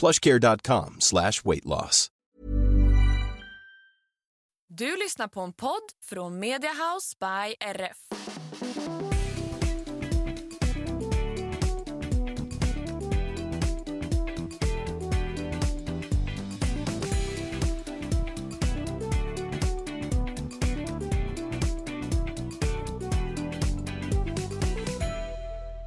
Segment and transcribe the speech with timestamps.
[0.00, 2.08] plushcare.com slash weight loss.
[4.68, 7.98] Du lyssnar på en podd från Mediahouse by RF.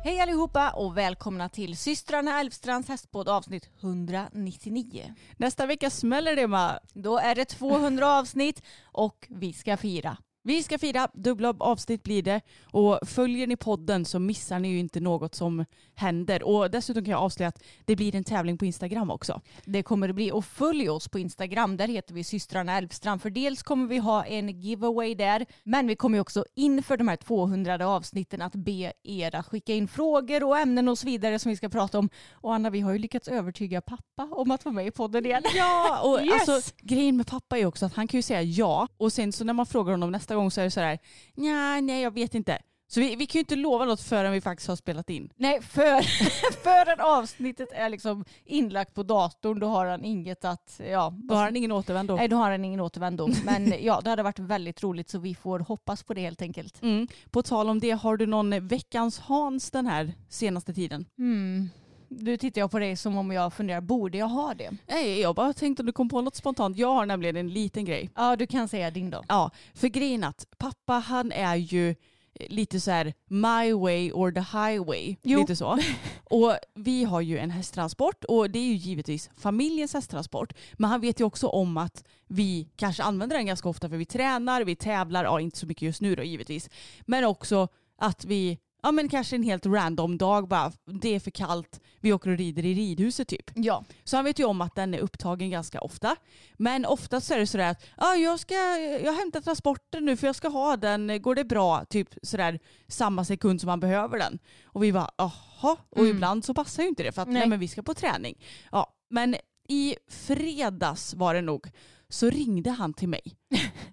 [0.07, 5.15] Hej allihopa och välkomna till systrarna Älvstrands hästpodd avsnitt 199.
[5.37, 6.79] Nästa vecka smäller det med.
[6.93, 10.17] Då är det 200 avsnitt och vi ska fira.
[10.47, 12.41] Vi ska fira, dubbla avsnitt blir det.
[12.71, 16.43] Och följer ni podden så missar ni ju inte något som händer.
[16.43, 19.41] Och dessutom kan jag avslöja att det blir en tävling på Instagram också.
[19.65, 20.31] Det kommer det bli.
[20.31, 21.77] Och följ oss på Instagram.
[21.77, 23.21] Där heter vi systrarna Älvstrand.
[23.21, 25.45] För dels kommer vi ha en giveaway där.
[25.63, 29.87] Men vi kommer också inför de här 200 avsnitten att be er att skicka in
[29.87, 32.09] frågor och ämnen och så vidare som vi ska prata om.
[32.31, 35.43] Och Anna, vi har ju lyckats övertyga pappa om att vara med i podden igen.
[35.55, 36.49] Ja, och Yes!
[36.49, 38.87] alltså, grejen med pappa är också att han kan ju säga ja.
[38.97, 40.99] Och sen så när man frågar honom nästa gång så är det sådär,
[41.35, 42.57] nej, nej, jag vet inte.
[42.89, 45.29] Så vi, vi kan ju inte lova något förrän vi faktiskt har spelat in.
[45.35, 46.01] Nej, för,
[46.63, 50.81] förrän avsnittet är liksom inlagt på datorn då har han inget att...
[50.89, 52.15] Ja, Då har han ingen återvändo.
[52.15, 53.29] Nej, då har han ingen återvändo.
[53.45, 56.81] Men ja, det hade varit väldigt roligt så vi får hoppas på det helt enkelt.
[56.81, 57.07] Mm.
[57.31, 61.05] På tal om det, har du någon veckans Hans den här senaste tiden?
[61.17, 61.69] Hmm.
[62.09, 64.71] Nu tittar jag på dig som om jag funderar, borde jag ha det?
[64.87, 66.77] Nej, jag bara tänkte om du kom på något spontant.
[66.77, 68.09] Jag har nämligen en liten grej.
[68.15, 69.23] Ja, du kan säga din då.
[69.27, 71.95] Ja, för grejen att pappa han är ju
[72.39, 75.15] lite så här my way or the highway.
[75.23, 75.39] Jo.
[75.39, 75.79] Lite så.
[76.23, 80.53] Och vi har ju en hästtransport och det är ju givetvis familjens hästtransport.
[80.73, 84.05] Men han vet ju också om att vi kanske använder den ganska ofta för vi
[84.05, 86.69] tränar, vi tävlar, ja inte så mycket just nu då givetvis.
[87.05, 91.31] Men också att vi Ja men kanske en helt random dag bara, det är för
[91.31, 93.51] kallt, vi åker och rider i ridhuset typ.
[93.55, 93.85] Ja.
[94.03, 96.15] Så han vet ju om att den är upptagen ganska ofta.
[96.57, 98.55] Men oftast så är det sådär att ah, jag, ska,
[99.03, 101.85] jag hämtar transporten nu för jag ska ha den, går det bra?
[101.85, 104.39] Typ sådär samma sekund som man behöver den.
[104.65, 106.09] Och vi bara jaha, och Mm.
[106.11, 107.39] ibland så passar ju inte det för att nej.
[107.39, 107.49] Nej.
[107.49, 108.43] men vi ska på träning.
[108.71, 109.35] Ja, men
[109.69, 111.71] i fredags var det nog
[112.09, 113.21] så ringde han till mig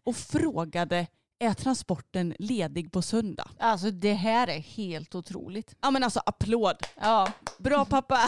[0.04, 1.06] och frågade
[1.38, 3.48] är transporten ledig på söndag?
[3.58, 5.74] Alltså det här är helt otroligt.
[5.80, 6.76] Ja men alltså applåd.
[7.00, 7.28] Ja,
[7.58, 8.18] Bra pappa.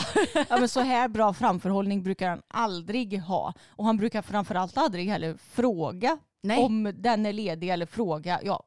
[0.49, 3.55] ja men så här bra framförhållning brukar han aldrig ha.
[3.69, 6.65] Och han brukar framförallt aldrig heller fråga Nej.
[6.65, 8.65] om den är ledig eller fråga, ja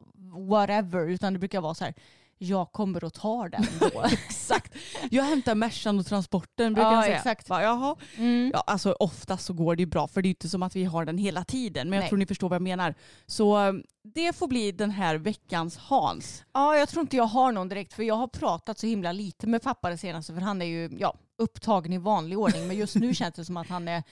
[0.49, 1.09] whatever.
[1.09, 1.93] Utan det brukar vara så här,
[2.41, 4.01] jag kommer och tar den då.
[4.11, 4.73] Exakt.
[5.11, 7.15] Jag hämtar Mercan och transporten brukar Ja, jag säga.
[7.17, 7.47] exakt.
[7.47, 7.95] Bara, Jaha.
[8.17, 8.51] Mm.
[8.53, 10.75] Ja, alltså oftast så går det ju bra för det är ju inte som att
[10.75, 11.89] vi har den hela tiden.
[11.89, 12.09] Men jag Nej.
[12.09, 12.95] tror ni förstår vad jag menar.
[13.25, 13.73] Så eh,
[14.03, 16.43] det får bli den här veckans Hans.
[16.53, 19.47] Ja, jag tror inte jag har någon direkt för jag har pratat så himla lite
[19.47, 22.95] med pappa det senaste för han är ju ja, upptagen i vanlig ordning men just
[22.95, 24.03] nu känns det som att han är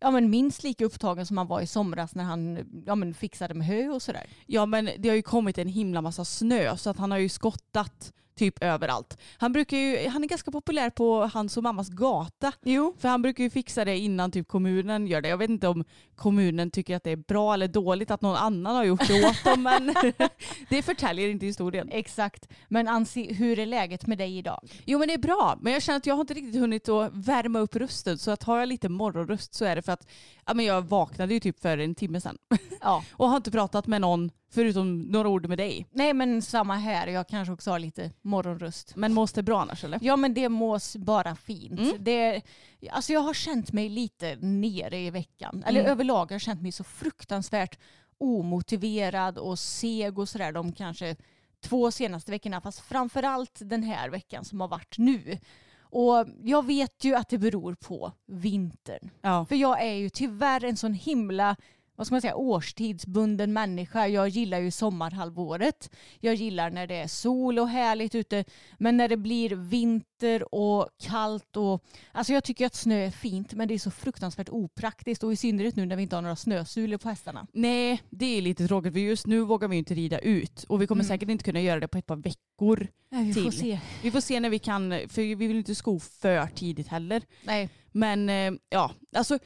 [0.00, 3.54] ja, men minst lika upptagen som han var i somras när han ja, men fixade
[3.54, 4.26] med hö och sådär.
[4.46, 7.28] Ja men det har ju kommit en himla massa snö så att han har ju
[7.28, 9.18] skottat typ överallt.
[9.38, 12.52] Han, brukar ju, han är ganska populär på hans och mammas gata.
[12.62, 12.94] Jo.
[12.98, 15.28] För han brukar ju fixa det innan typ kommunen gör det.
[15.28, 15.84] Jag vet inte om
[16.16, 19.44] kommunen tycker att det är bra eller dåligt att någon annan har gjort det åt
[19.44, 19.94] dem men
[20.68, 21.88] det förtäljer inte historien.
[21.92, 22.48] Exakt.
[22.68, 24.60] Men Ansi, hur är läget med dig idag?
[24.84, 27.10] Jo men det är bra, men jag känner att jag har inte riktigt hunnit att
[27.12, 30.06] värma upp rösten så att har jag lite morgonröst så är det för att
[30.46, 32.38] ja, men jag vaknade ju typ för en timme sedan
[32.80, 33.04] Ja.
[33.12, 35.86] och har inte pratat med någon förutom några ord med dig.
[35.90, 38.96] Nej men samma här, jag kanske också har lite morgonröst.
[38.96, 39.98] Men mås det bra annars eller?
[40.02, 41.80] Ja men det mås bara fint.
[41.80, 41.96] Mm.
[42.00, 42.42] Det,
[42.90, 45.62] alltså jag har känt mig lite nere i veckan.
[45.66, 45.92] Eller Mm.
[45.92, 47.78] överlag har jag känt mig så fruktansvärt
[48.18, 51.16] omotiverad och seg och sådär de kanske
[51.60, 52.60] två senaste veckorna.
[52.60, 55.38] Fast framförallt den här veckan som har varit nu.
[55.80, 59.10] Och jag vet ju att det beror på vintern.
[59.22, 59.46] Ja.
[59.48, 61.56] För jag är ju tyvärr en sån himla
[61.96, 64.06] vad ska man säga, årstidsbunden människa.
[64.08, 65.90] Jag gillar ju sommarhalvåret.
[66.20, 68.44] Jag gillar när det är sol och härligt ute.
[68.78, 71.84] Men när det blir vinter och kallt och...
[72.12, 75.36] Alltså jag tycker att snö är fint men det är så fruktansvärt opraktiskt och i
[75.36, 77.46] synnerhet nu när vi inte har några snösulor på hästarna.
[77.52, 80.86] Nej, det är lite tråkigt för just nu vågar vi inte rida ut och vi
[80.86, 81.08] kommer Mm.
[81.08, 82.88] säkert inte kunna göra det på ett par veckor.
[83.10, 83.52] vi får Till.
[83.60, 83.80] se.
[84.02, 87.22] Vi får se när vi kan, för vi vill inte sko för tidigt heller.
[87.44, 87.68] Nej.
[87.92, 89.38] Men eh, ja, alltså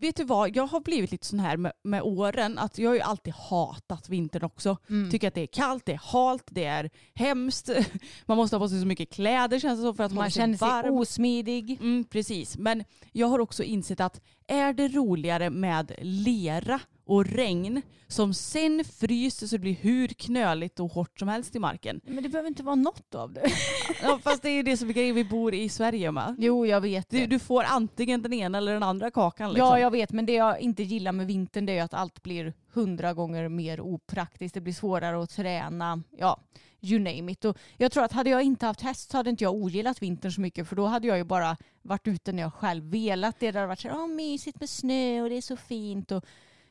[0.00, 2.94] vet du vad, jag har blivit lite sån här med, med åren att jag har
[2.94, 4.76] ju alltid hatat vintern också.
[4.88, 5.10] Mm.
[5.10, 7.70] Tycker att det är kallt, det är halt, det är hemskt.
[8.26, 10.30] Man måste ha på sig så mycket kläder känns det som för att hålla Man
[10.30, 10.94] sig känner sig varm.
[10.94, 11.78] osmidig.
[11.80, 17.82] Mm, precis, men jag har också insett att är det roligare med lera och regn
[18.08, 22.00] som sen fryser så det blir hur knöligt och hårt som helst i marken.
[22.04, 23.50] Men det behöver inte vara något av det.
[24.02, 26.36] Ja, fast det är ju det som är grejen, vi bor i Sverige med.
[26.38, 27.18] Jo, jag vet det.
[27.20, 29.52] Du, du får antingen den ena eller den andra kakan.
[29.52, 29.68] Liksom.
[29.68, 30.12] Ja, jag vet.
[30.12, 33.80] Men det jag inte gillar med vintern det är att allt blir hundra gånger mer
[33.80, 34.54] opraktiskt.
[34.54, 36.02] Det blir svårare att träna.
[36.18, 36.40] Ja,
[36.80, 37.44] you name it.
[37.44, 40.32] Och jag tror att hade jag inte haft häst så hade inte jag ogillat vintern
[40.32, 40.68] så mycket.
[40.68, 43.36] För då hade jag ju bara varit ute när jag själv velat.
[43.40, 46.12] Det hade varit så här, "Åh, mysigt med snö och det är så fint.
[46.12, 46.24] Och,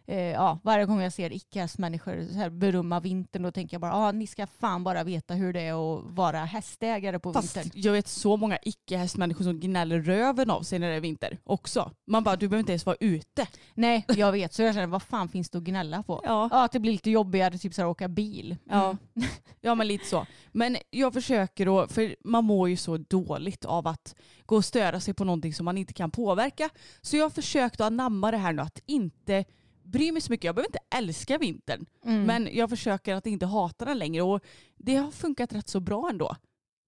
[0.08, 4.12] eh, ja, varje gång jag ser icke-hästmänniskor här berömma vintern då tänker jag bara, ah,
[4.12, 7.72] ni ska fan bara veta hur det är att vara hästägare på Fast vintern.
[7.76, 11.92] jag vet så många icke-hästmänniskor som gnäller röven av sig när det är vinter också.
[12.08, 13.48] Man bara, du behöver inte ens vara ute.
[13.74, 14.54] Nej, jag vet.
[14.54, 16.22] Så jag känner, vad fan finns det att gnälla på?
[16.24, 16.50] Ja.
[16.52, 18.56] Ja, att det blir lite jobbigare typ så här, att åka bil.
[18.70, 18.90] Ja.
[18.90, 19.30] Mm.
[19.62, 20.26] ja men lite så.
[20.52, 24.16] Men jag försöker då, för man mår ju så dåligt av att
[24.46, 26.70] gå och störa sig på någonting som man inte kan påverka.
[27.02, 29.46] Så jag har försökt att anamma det här nu att inte
[29.86, 30.44] bry mig så mycket.
[30.44, 31.86] Jag behöver inte älska vintern.
[32.06, 32.24] Mm.
[32.24, 34.44] Men jag försöker att inte hata den längre och
[34.78, 36.36] det har funkat rätt så bra ändå.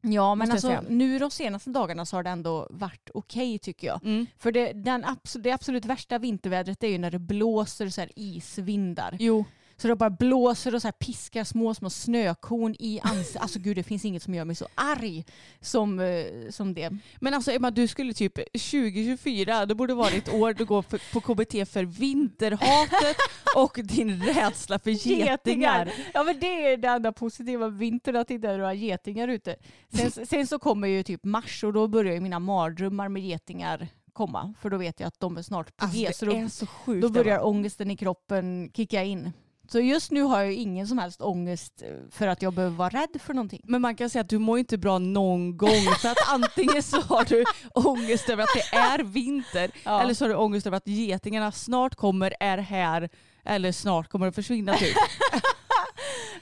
[0.02, 4.26] Ja, men alltså, nu de senaste dagarna så har det ändå varit okej tycker jag.
[4.38, 5.06] För det, den
[5.36, 9.18] det absolut värsta vintervädret är ju när det blåser så här isvindar.
[9.20, 9.46] Jo,
[9.78, 13.42] Så det bara blåser och så piskar små, små snökorn i ansiktet.
[13.42, 15.26] Alltså gud, det finns inget som gör mig så arg
[15.62, 16.92] som, eh, som det.
[17.20, 20.82] Men alltså Emma, du skulle typ 2024, det borde vara ett år du går
[21.14, 23.18] på KBT för vinterhatet
[23.56, 25.92] och din rädsla för getingar.
[26.14, 29.28] Ja men det är det enda positiva med vintern, att det inte är några getingar
[29.28, 29.56] ute.
[29.94, 33.88] Sen, sen så kommer ju typ mars och då börjar ju mina mardrömmar med getingar
[34.14, 34.54] komma.
[34.62, 36.14] För då vet jag att de är snart på Alltså, G.
[36.14, 37.02] Så då, så sjukt.
[37.02, 39.32] då börjar ångesten i kroppen kicka in.
[39.69, 42.90] Så just nu har jag ingen som helst ångest eh, för att jag behöver vara
[42.90, 43.62] rädd för någonting.
[43.64, 45.69] Men man kan säga att du mår inte bra någon gång.
[46.02, 47.44] För att antingen så har du
[47.74, 50.02] ångest över att det är vinter Ja.
[50.02, 53.10] eller så har du ångest över att getingarna snart kommer, är här
[53.46, 54.96] eller snart kommer att försvinna typ.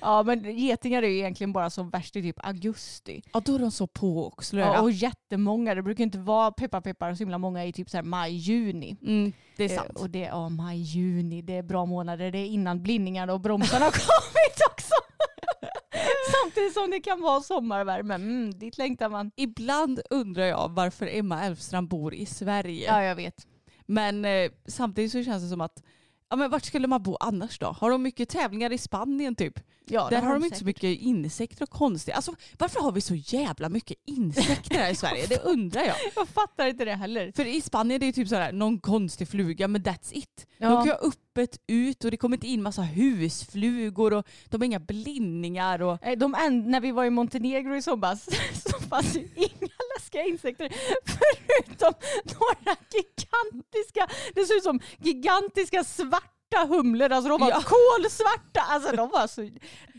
[0.02, 3.22] Ja men getingar är ju egentligen bara som värst i typ augusti.
[3.34, 4.74] Ja då är de så på slöa.
[4.74, 5.76] Ja, och jättemånga.
[5.76, 8.98] Det brukar inte vara peppar peppar så himla många i typ så här maj, juni.
[9.02, 10.00] Mm, det är Eh, sant.
[10.00, 12.32] Och det, ja, maj, juni, det är bra månader.
[12.32, 14.94] Det är innan blindningarna och bromsarna har kommit också.
[16.44, 18.14] Samtidigt som det kan vara sommarvärme.
[18.16, 19.32] Mm, dit längtar man.
[19.36, 22.86] Ibland undrar jag varför Emma Elfstrand bor i Sverige.
[22.88, 23.48] Ja, jag vet.
[23.86, 25.84] Men eh, samtidigt så känns det som att
[26.36, 27.66] Ja, men vart skulle man bo annars då?
[27.68, 29.60] Har de mycket tävlingar i Spanien typ?
[29.86, 30.60] Ja, det Där har de inte säkert.
[30.60, 32.16] så mycket insekter och konstiga.
[32.16, 35.28] Alltså varför har vi så jävla mycket insekter här i Sverige?
[35.28, 35.96] Det undrar jag.
[36.16, 37.32] Jag fattar inte det heller.
[37.36, 40.48] För i Spanien det är typ sådär någon konstig fluga men that's it.
[40.58, 40.70] Ja.
[40.70, 44.62] De kan ju ha öppet ut och det kommer inte in massa husflugor och de
[44.62, 45.82] har inga blindningar.
[45.82, 46.00] Och...
[46.18, 50.70] De en, när vi var i Montenegro i somras så fanns det inga läskiga insekter
[51.06, 51.94] förutom
[52.26, 57.12] några gigantiska, det ser ut som gigantiska svarta humlor.
[57.12, 57.62] Alltså de var Ja.
[57.66, 58.62] kolsvarta.
[58.70, 59.50] Alltså de var så,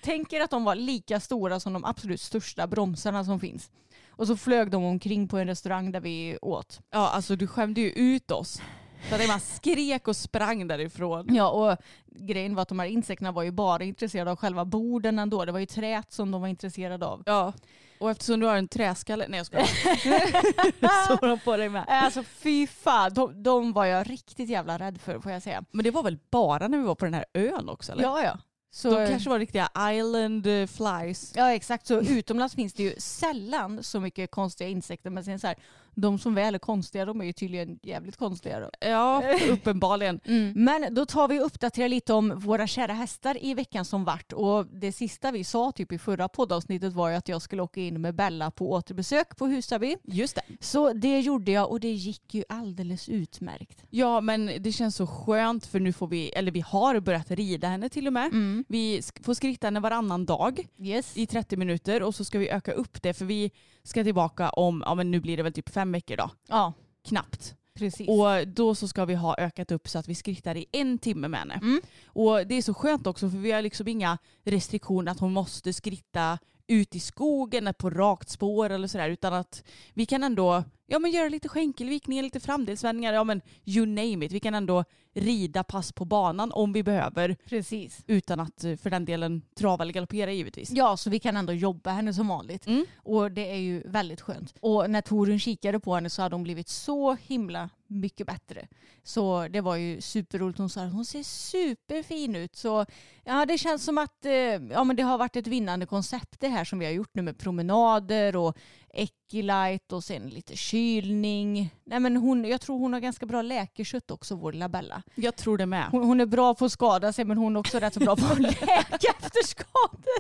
[0.03, 3.71] tänk er att de var lika stora som de absolut största bromsarna som finns.
[4.11, 6.81] Och så flög de omkring på en restaurang där vi åt.
[6.91, 8.61] Ja alltså du skämde ju ut oss.
[9.09, 11.35] Så att Emma skrek och sprang därifrån.
[11.35, 11.77] Ja, och
[12.07, 15.45] grejen var att de här insekterna var ju bara intresserade av själva borden ändå.
[15.45, 17.23] Det var ju trät som de var intresserade av.
[17.27, 17.53] Ja.
[18.01, 19.67] Och eftersom du har en träskalle, nej jag skojar.
[21.07, 21.85] så har de på dig med.
[21.89, 25.65] Alltså fy fan, de, de var jag riktigt jävla rädd för får jag säga.
[25.73, 28.03] Men det var väl bara när vi var på den här ön också eller?
[28.03, 28.39] Ja, ja.
[28.77, 31.33] Så, De kanske var riktiga island eh, flies.
[31.37, 35.11] Ja exakt, så utomlands finns det ju sällan så mycket konstiga insekter.
[35.11, 35.57] Men sen så här,
[35.97, 38.61] de som väl är konstiga de är ju tydligen jävligt konstiga.
[38.61, 38.71] Då.
[38.81, 40.21] Ja, uppenbarligen.
[40.55, 44.33] Men då tar vi och uppdaterar lite om våra kära hästar i veckan som vart.
[44.33, 47.81] Och det sista vi sa typ i förra poddavsnittet var ju att jag skulle åka
[47.81, 49.97] in med Bella på återbesök på Husaby.
[50.05, 50.43] Just det.
[50.61, 53.85] Så det gjorde jag och det gick ju alldeles utmärkt.
[53.91, 57.69] Ja men det känns så skönt för nu får vi, eller vi har börjat rida
[57.69, 58.31] henne till och med.
[58.67, 61.17] Vi får skritta henne varannan dag Yes.
[61.17, 63.51] i 30 minuter och så ska vi öka upp det för vi
[63.83, 66.31] ska tillbaka om, ja men nu blir det väl typ fem veckor då.
[66.49, 66.73] Ja.
[67.09, 67.55] Knappt.
[67.75, 68.09] Precis.
[68.09, 71.29] Och då så ska vi ha ökat upp så att vi skrittar i en timme
[71.29, 71.55] med henne.
[71.55, 71.81] Mm.
[72.07, 75.73] Och det är så skönt också för vi har liksom inga restriktioner att hon måste
[75.73, 80.99] skritta ut i skogen på rakt spår eller sådär utan att vi kan ändå ja,
[80.99, 84.33] men göra lite skänkelvikningar, lite framdelsvändningar, ja men you name it.
[84.33, 88.05] Vi kan ändå rida pass på banan om vi behöver Precis.
[88.07, 90.71] utan att eh, för den delen trava eller galoppera givetvis.
[90.71, 92.67] Ja, så vi kan ändå jobba henne som vanligt.
[92.67, 92.87] Mm.
[92.97, 94.55] Och det är ju väldigt skönt.
[94.61, 98.69] Och när Torun kikade på henne så hade hon blivit så himla mycket bättre.
[99.03, 100.59] Så det var ju superroligt.
[100.59, 102.57] Hon sa att hon ser superfin ut.
[102.57, 102.87] Så
[103.25, 106.49] ja, det känns som att eh, ja, men det har varit ett vinnande koncept det
[106.49, 108.57] här som vi har gjort nu med promenader och
[108.95, 111.75] Ecilight och sen lite kylning.
[111.85, 115.03] Nej, men hon, jag tror hon har ganska bra läkekött också, vår Labella.
[115.15, 115.89] Jag tror det med.
[115.91, 118.17] Hon, hon är bra på att skada sig men hon är också rätt så bra
[118.17, 120.17] på att läka efter skador.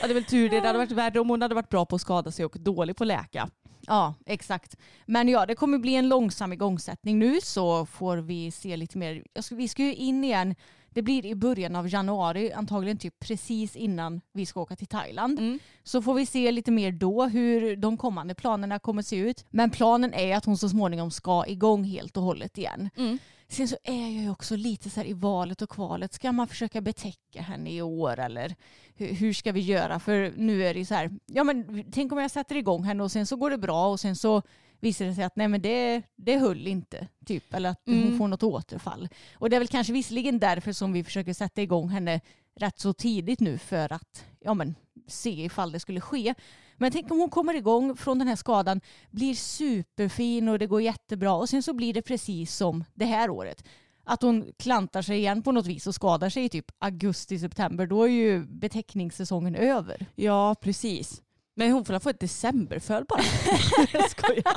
[0.00, 0.60] Ja, det är väl tur det.
[0.60, 2.96] Det hade varit värre om hon hade varit bra på att skada sig och dålig
[2.96, 3.50] på att läka.
[3.86, 4.76] Ja, exakt.
[5.06, 9.24] Men ja, det kommer bli en långsam igångsättning nu så får vi se lite mer.
[9.32, 10.54] Jag ska, vi ska ju in igen.
[10.96, 15.38] Det blir i början av januari, antagligen typ precis innan vi ska åka till Thailand.
[15.38, 15.58] Mm.
[15.82, 19.44] Så får vi se lite mer då hur de kommande planerna kommer se ut.
[19.50, 22.90] Men planen är att hon så småningom ska igång helt och hållet igen.
[22.96, 23.18] Mm.
[23.48, 26.14] Sen så är jag ju också lite så här i valet och kvalet.
[26.14, 28.54] Ska man försöka betäcka henne i år eller
[28.94, 30.00] hur, hur ska vi göra?
[30.00, 33.02] För nu är det ju så här, ja men tänk om jag sätter igång henne
[33.02, 34.42] och sen så går det bra och sen så
[34.80, 37.08] visar det sig att nej men det, det höll inte.
[37.26, 38.18] Typ, eller att hon Mm.
[38.18, 39.08] får något återfall.
[39.34, 42.20] Och det är väl kanske visserligen därför som vi försöker sätta igång henne
[42.60, 44.74] rätt så tidigt nu för att ja men,
[45.06, 46.34] se ifall det skulle ske.
[46.76, 48.80] Men tänk om hon kommer igång från den här skadan,
[49.10, 53.30] blir superfin och det går jättebra och sen så blir det precis som det här
[53.30, 53.64] året.
[54.04, 57.86] Att hon klantar sig igen på något vis och skadar sig i typ augusti-september.
[57.86, 60.06] Då är ju betäckningssäsongen över.
[60.14, 61.22] Ja, precis.
[61.58, 63.22] Men hon får få ett decemberföl bara.
[63.92, 64.56] jag skojar.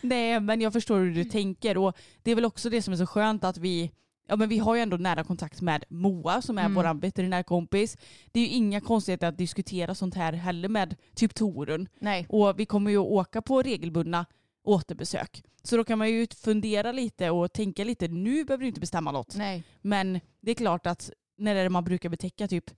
[0.00, 1.78] Nej, men jag förstår hur du tänker.
[1.78, 3.92] Och det är väl också det som är så skönt att vi
[4.30, 6.74] Ja, men vi har ju ändå nära kontakt med Moa som är Mm.
[6.74, 7.96] vår veterinärkompis.
[8.32, 11.88] Det är ju inga konstigheter att diskutera sånt här heller med typ Torun.
[12.00, 12.26] Nej.
[12.28, 14.26] Och vi kommer ju åka på regelbundna
[14.64, 15.42] återbesök.
[15.62, 18.08] Så då kan man ju fundera lite och tänka lite.
[18.08, 19.36] Nu behöver du inte bestämma något.
[19.36, 19.62] Nej.
[19.82, 22.70] Men det är klart att när är det man brukar betäcka typ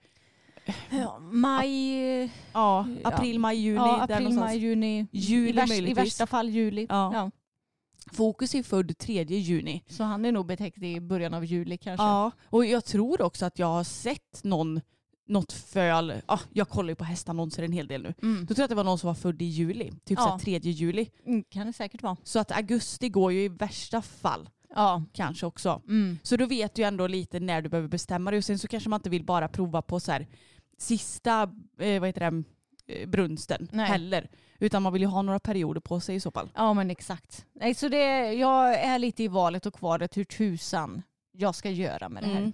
[1.20, 1.70] maj,
[2.52, 3.76] ja, april, maj, juli.
[3.76, 5.06] ja, april, maj, juni.
[5.12, 6.86] Juli I, värst, I värsta fall juli.
[6.88, 7.14] Ja.
[7.14, 7.30] Ja.
[8.12, 9.82] Fokus är född 3 juni.
[9.88, 12.04] Så han är nog betäckt i början av juli kanske.
[12.06, 14.80] Ja, och jag tror också att jag har sett någon,
[15.28, 18.14] något föl, ja, jag kollar ju på hästannonser en hel del nu.
[18.22, 18.40] Mm.
[18.40, 20.22] Då tror jag att det var någon som var född i juli, typ Ja.
[20.22, 21.10] så här 3 juli.
[21.26, 22.16] Mm, kan det säkert vara.
[22.22, 25.02] Så att augusti går ju i värsta fall Ja.
[25.12, 25.82] kanske också.
[25.88, 26.18] Mm.
[26.22, 28.88] Så då vet du ändå lite när du behöver bestämma dig och sen så kanske
[28.88, 30.26] man inte vill bara prova på så här
[30.78, 31.42] sista,
[31.78, 32.42] eh, vad heter det,
[32.94, 33.86] eh, brunsten Nej.
[33.86, 34.28] heller.
[34.58, 36.50] Utan man vill ju ha några perioder på sig i så fall.
[36.54, 37.46] Ja men exakt.
[37.52, 42.08] Nej, så det, jag är lite i valet och kvalet hur tusan jag ska göra
[42.08, 42.38] med det här.
[42.38, 42.52] Mm.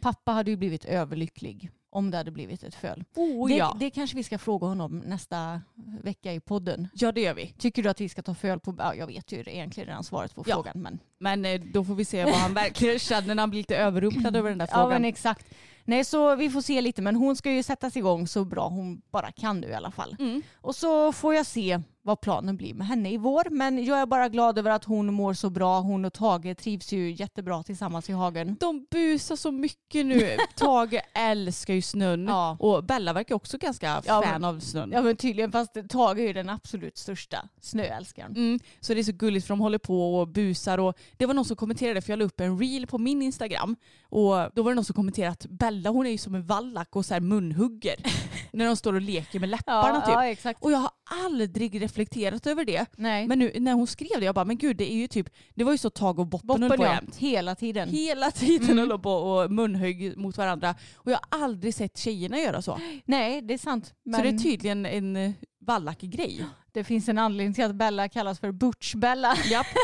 [0.00, 3.04] Pappa hade ju blivit överlycklig om det hade blivit ett föl.
[3.16, 3.76] Oh, det, ja.
[3.80, 5.60] det kanske vi ska fråga honom nästa
[6.02, 6.88] vecka i podden.
[6.94, 7.54] ja, det gör vi.
[7.58, 8.74] Tycker du att vi ska ta föl på...
[8.78, 10.54] Ja, jag vet ju egentligen redan svaret på Ja.
[10.54, 10.82] frågan.
[10.82, 10.98] Men...
[11.20, 14.36] Men eh, då får vi se vad han verkligen känner när han blir lite överrumplad
[14.36, 14.88] över den där Ja frågan.
[14.88, 15.46] men exakt.
[15.84, 19.02] Nej så vi får se lite men hon ska ju sättas igång så bra hon
[19.10, 20.16] bara kan nu i alla fall.
[20.18, 20.42] Mm.
[20.60, 23.50] Och så får jag se vad planen blir med henne i vår.
[23.50, 25.80] Men jag är bara glad över att hon mår så bra.
[25.80, 28.56] Hon och Tage trivs ju jättebra tillsammans i hagen.
[28.60, 30.36] De busar så mycket nu.
[30.56, 32.26] Tage älskar ju snön.
[32.28, 32.56] Ja.
[32.60, 34.90] Och Bella verkar också ganska Ja, fan men- av snön.
[34.92, 38.32] Ja men tydligen fast Tage är ju den absolut största snöälskaren.
[38.36, 40.78] Mm, så det är så gulligt för de håller på och busar.
[40.78, 43.76] Och det var någon som kommenterade, för jag la upp en reel på min Instagram.
[44.02, 46.96] Och då var det någon som kommenterade att Bella hon är ju som en vallack
[46.96, 47.94] och så här munhugger.
[48.52, 50.08] när de står och leker med läpparna typ.
[50.14, 50.62] ja exakt.
[50.62, 52.86] Och jag har aldrig reflekterat över det.
[52.96, 53.28] Nej.
[53.28, 55.64] Men nu när hon skrev det, jag bara, men gud det är ju typ, det
[55.64, 57.16] var ju så Tag och Boppen, höll Boppen på jämt.
[57.16, 57.88] hela tiden.
[57.88, 58.78] Hela tiden Mm.
[58.78, 60.74] höll de på och munhögg mot varandra.
[60.96, 62.80] Och jag har aldrig sett tjejerna göra så.
[63.04, 63.94] Nej det är sant.
[64.04, 66.44] Men Så det är tydligen en eh, vallackig grej.
[66.72, 69.34] det finns en anledning till att Bella kallas för Butch-Bella.
[69.50, 69.66] Japp.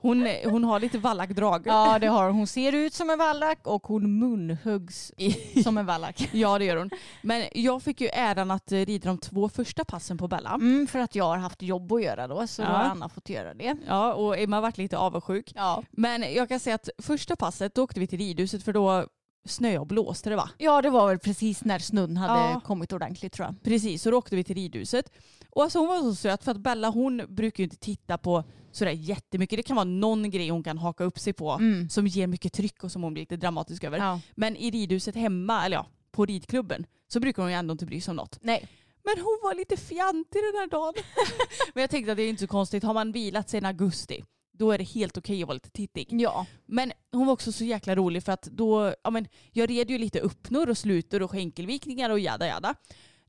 [0.00, 1.62] Hon, hon har lite vallackdrag.
[1.66, 2.36] Ja det har hon.
[2.36, 5.12] Hon ser ut som en vallack och hon munhuggs
[5.64, 6.28] som en vallack.
[6.32, 6.90] Ja det gör hon.
[7.22, 10.54] Men jag fick ju äran att rida de två första passen på Bella.
[10.54, 12.74] Mm, för att jag har haft jobb att göra då så då Ja.
[12.76, 13.76] har Anna fått göra det.
[13.86, 15.52] Ja och Emma varit lite avundsjuk.
[15.54, 15.82] Ja.
[15.90, 19.06] Men jag kan säga att första passet då åkte vi till ridhuset för då
[19.46, 20.50] snö och blåste det va?
[20.58, 22.60] ja det var väl precis när snön hade Ja.
[22.60, 23.62] kommit ordentligt tror jag.
[23.62, 25.12] Precis, så då åkte vi till ridhuset.
[25.50, 28.44] Och alltså hon var så söt för att Bella hon brukar ju inte titta på
[28.72, 29.56] sådär jättemycket.
[29.58, 31.88] Det kan vara någon grej hon kan haka upp sig på Mm.
[31.88, 33.98] som ger mycket tryck och som hon blir lite dramatisk över.
[33.98, 34.20] Ja.
[34.34, 38.00] Men i ridhuset hemma, eller ja, på ridklubben så brukar hon ju ändå inte bry
[38.00, 38.38] sig om något.
[38.42, 38.68] Nej.
[39.04, 40.94] Men hon var lite fjantig den här dagen.
[41.74, 42.82] men jag tänkte att det är inte så konstigt.
[42.82, 44.24] Har man vilat sedan augusti
[44.58, 46.08] då är det helt okej att vara lite tittig.
[46.10, 46.46] Ja.
[46.66, 49.98] Men hon var också så jäkla rolig för att då, ja men jag red ju
[49.98, 52.74] lite uppnor och slutor och skänkelvikningar och jada jada.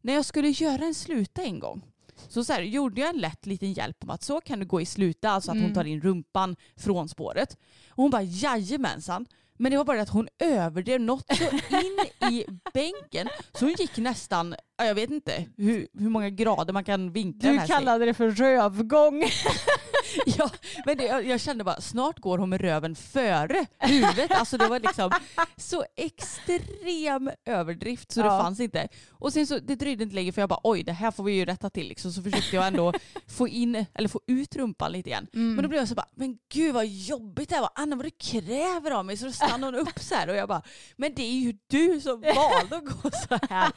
[0.02, 1.82] När jag skulle göra en sluta en gång
[2.28, 4.82] så, så här, gjorde jag en lätt liten hjälp om att så kan du gå
[4.82, 5.76] i sluta, alltså att hon Mm.
[5.76, 7.58] tar in rumpan från spåret.
[7.90, 9.26] Och hon bara jajamensan.
[9.62, 11.44] Men det var bara det att hon överdrev något så
[11.76, 16.74] in i bänken så hon gick nästan, ja, jag vet inte hur, hur många grader
[16.74, 17.76] man kan vinkla den Du här sig.
[17.76, 19.24] kallade det för rövgång.
[20.38, 20.50] Ja,
[20.86, 24.32] men det, jag, jag kände bara snart går hon med röven före huvudet.
[24.32, 25.12] Alltså det var liksom
[25.58, 28.42] så extrem överdrift så det Ja.
[28.42, 28.88] fanns inte.
[29.12, 31.34] Och sen så det dröjde inte länge för jag bara oj det här får vi
[31.34, 32.12] ju rätta till liksom.
[32.12, 32.94] Så försökte jag ändå
[33.28, 35.28] få in eller få ut rumpan lite igen.
[35.34, 35.56] Mm.
[35.56, 37.72] Men då blev jag så bara men gud vad jobbigt det här var.
[37.76, 39.18] Anna vad du kräver av mig.
[39.18, 40.62] Så då stannade hon upp så här och jag bara
[40.98, 43.72] men det är ju du som valde att gå så här.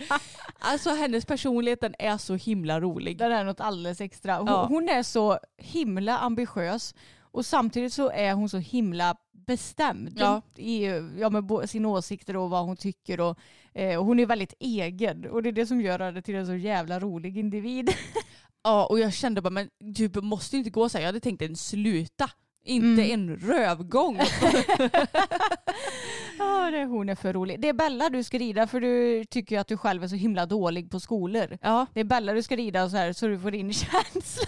[0.59, 3.19] Alltså hennes personlighet den är så himla rolig.
[3.19, 4.37] Det är något alldeles extra.
[4.39, 4.65] Hon, Ja.
[4.67, 10.43] hon är så himla ambitiös och samtidigt så är hon så himla bestämd Ja.
[10.57, 10.85] i
[11.19, 13.21] ja, med sina åsikter och vad hon tycker.
[13.21, 13.39] Och,
[13.75, 16.47] eh, och hon är väldigt egen och det är det som gör henne till en
[16.47, 17.91] så jävla rolig individ.
[18.65, 21.03] Ja och jag kände bara men du måste ju inte gå så här.
[21.03, 22.31] Jag hade tänkt en sluta.
[22.65, 23.31] Inte Mm.
[23.31, 24.19] en rövgång.
[26.39, 27.61] Ja, det, hon är för rolig.
[27.61, 30.15] Det är Bella du ska rida för du tycker ju att du själv är så
[30.17, 31.59] himla dålig på skolor.
[31.63, 31.87] Ja.
[31.95, 34.47] Det är Bella du ska rida så här så du får in känslan.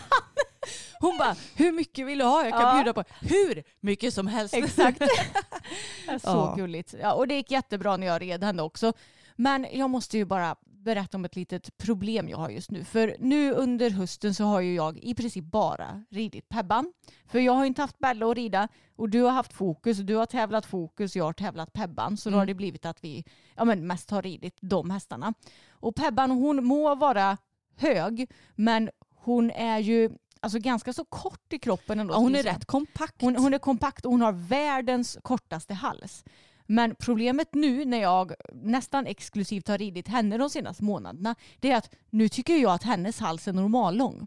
[1.04, 2.44] Hon bara, hur mycket vill du ha?
[2.44, 2.74] Jag kan Ja.
[2.74, 4.54] bjuda på hur mycket som helst.
[4.54, 4.98] Exakt.
[6.06, 6.54] så Ja.
[6.56, 6.94] gulligt.
[7.00, 8.92] Ja, och det gick jättebra när jag red henne också.
[9.36, 12.84] Men jag måste ju bara berätta om ett litet problem jag har just nu.
[12.84, 16.92] För nu under hösten så har ju jag i princip bara ridit Pebban.
[17.26, 19.98] För jag har inte haft Bella att rida och du har haft fokus.
[19.98, 22.16] Du har tävlat fokus, jag har tävlat Pebban.
[22.16, 22.38] Så då Mm.
[22.38, 23.24] har det blivit att vi
[23.56, 25.34] ja, men mest har ridit de hästarna.
[25.70, 27.38] Och Pebban hon må vara
[27.76, 30.10] hög men hon är ju
[30.44, 32.14] alltså ganska så kort i kroppen ändå.
[32.14, 32.54] Ja, hon är säga.
[32.54, 33.20] rätt kompakt.
[33.20, 36.24] Hon, hon är kompakt och hon har världens kortaste hals.
[36.66, 41.76] Men problemet nu när jag nästan exklusivt har ridit henne de senaste månaderna det är
[41.76, 44.26] att nu tycker jag att hennes hals är normallång.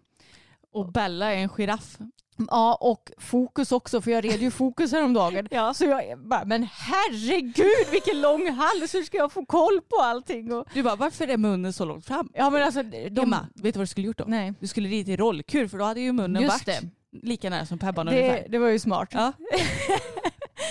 [0.71, 1.97] Och Bella är en giraff.
[2.49, 5.47] Ja och fokus också för jag red ju fokus häromdagen.
[5.51, 5.73] Ja.
[5.73, 10.51] Så jag bara, men herregud vilken lång hals, hur ska jag få koll på allting?
[10.53, 12.29] Och, Du bara, varför är munnen så långt fram?
[12.33, 13.21] ja men alltså de...
[13.21, 14.23] Emma, vet du vad du skulle gjort då?
[14.27, 14.53] Nej.
[14.59, 16.89] Du skulle ridit i rollkur för då hade ju munnen Just varit det.
[17.27, 18.45] lika nära som Pebban Det, ungefär.
[18.49, 19.09] det var ju smart.
[19.11, 19.33] Ja.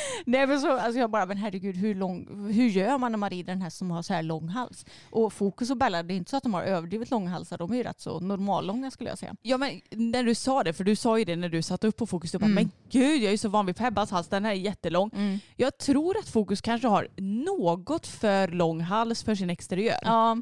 [0.26, 3.30] Nej men så, alltså jag bara, men herregud hur, lång, hur gör man när man
[3.30, 4.87] rider en häst som har så här lång hals?
[5.11, 7.72] Och Fokus och Bella, det är inte så att de har överdrivet långa halsar, de
[7.72, 9.35] är ju rätt så normallånga skulle jag säga.
[9.42, 11.96] Ja men när du sa det, för du sa ju det när du satt upp
[11.96, 12.54] på Fokus, du bara Mm.
[12.54, 15.40] men gud jag är så van vid Pebbas hals, den här är jättelång.
[15.56, 19.98] Jag tror att Fokus kanske har något för lång hals för sin exteriör.
[20.02, 20.37] Ja,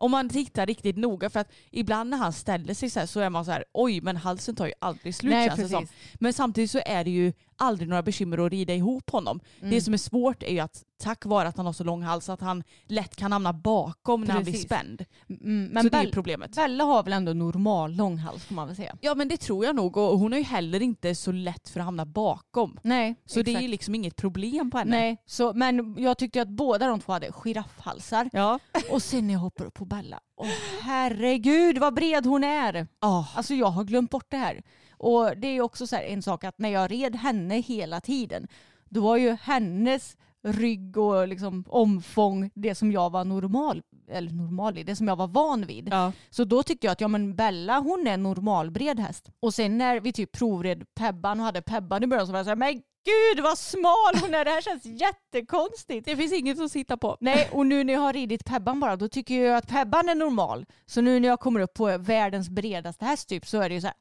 [0.00, 3.20] Om man tittar riktigt noga för att ibland när han ställer sig så här så
[3.20, 5.86] är man så här oj men halsen tar ju aldrig slut nej känns det som.
[6.14, 9.40] Men samtidigt så är det ju aldrig några bekymmer att rida ihop honom.
[9.58, 9.70] Mm.
[9.70, 12.28] Det som är svårt är ju att tack vare att han har så lång hals
[12.28, 14.66] att han lätt kan hamna bakom när han blir Precis.
[14.66, 15.04] spänd.
[15.28, 16.56] Mm, men så det är Bell- problemet.
[16.56, 18.96] Bella har väl ändå normal lång hals får man väl säga.
[19.00, 21.80] Ja men det tror jag nog och hon är ju heller inte så lätt för
[21.80, 22.78] att hamna bakom.
[22.82, 23.70] Nej, Så det är exakt.
[23.70, 24.90] liksom inget problem på henne.
[24.90, 28.30] Nej, så, men jag tyckte att båda de två hade giraffhalsar.
[28.32, 28.58] Ja.
[28.90, 30.46] Och sen när jag hoppar upp på Bella, åh
[30.82, 32.86] herregud vad bred hon är!
[33.00, 33.36] Oh.
[33.38, 34.62] Alltså jag har glömt bort det här.
[34.98, 38.48] Och det är ju också så en sak att när jag red henne hela tiden,
[38.88, 44.78] då var ju hennes rygg och liksom omfång det som jag var normal, eller normal
[44.78, 45.88] i, det som jag var van vid.
[45.92, 46.12] Ja.
[46.30, 49.30] Så då tyckte jag att ja men Bella hon är en normalbred häst.
[49.40, 52.46] Och sen när vi typ provred Pebban och hade Pebban i början så var jag
[52.46, 56.06] så här, men gud vad smal hon är, det här känns jättekonstigt.
[56.06, 57.16] Det finns inget att sitta på.
[57.20, 60.14] Nej, och nu när jag har ridit Pebban bara, då tycker jag att Pebban är
[60.14, 60.66] normal.
[60.86, 63.80] Så nu när jag kommer upp på världens bredaste häst typ så är det ju
[63.80, 63.96] så här,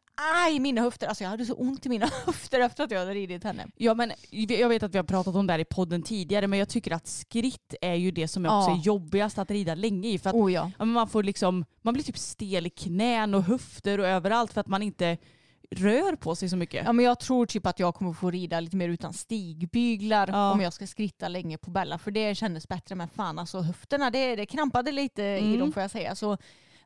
[0.45, 3.13] aj mina höfter, alltså jag hade så ont i mina höfter efter att jag hade
[3.13, 3.67] ridit henne.
[3.77, 6.59] Ja men jag vet att vi har pratat om det här i podden tidigare men
[6.59, 8.75] jag tycker att skritt är ju det som också Ja.
[8.77, 10.19] är jobbigast att rida länge i.
[10.19, 10.71] För att Oh ja.
[10.85, 14.67] man, får liksom, man blir typ stel i knän och höfter och överallt för att
[14.67, 15.17] man inte
[15.71, 16.85] rör på sig så mycket.
[16.85, 20.51] Ja men jag tror typ att jag kommer få rida lite mer utan stigbyglar Ja.
[20.51, 24.09] om jag ska skritta länge på Bella för det kändes bättre men fan alltså höfterna
[24.09, 25.59] det, det krampade lite i Mm.
[25.59, 26.15] dem får jag säga.
[26.15, 26.37] Så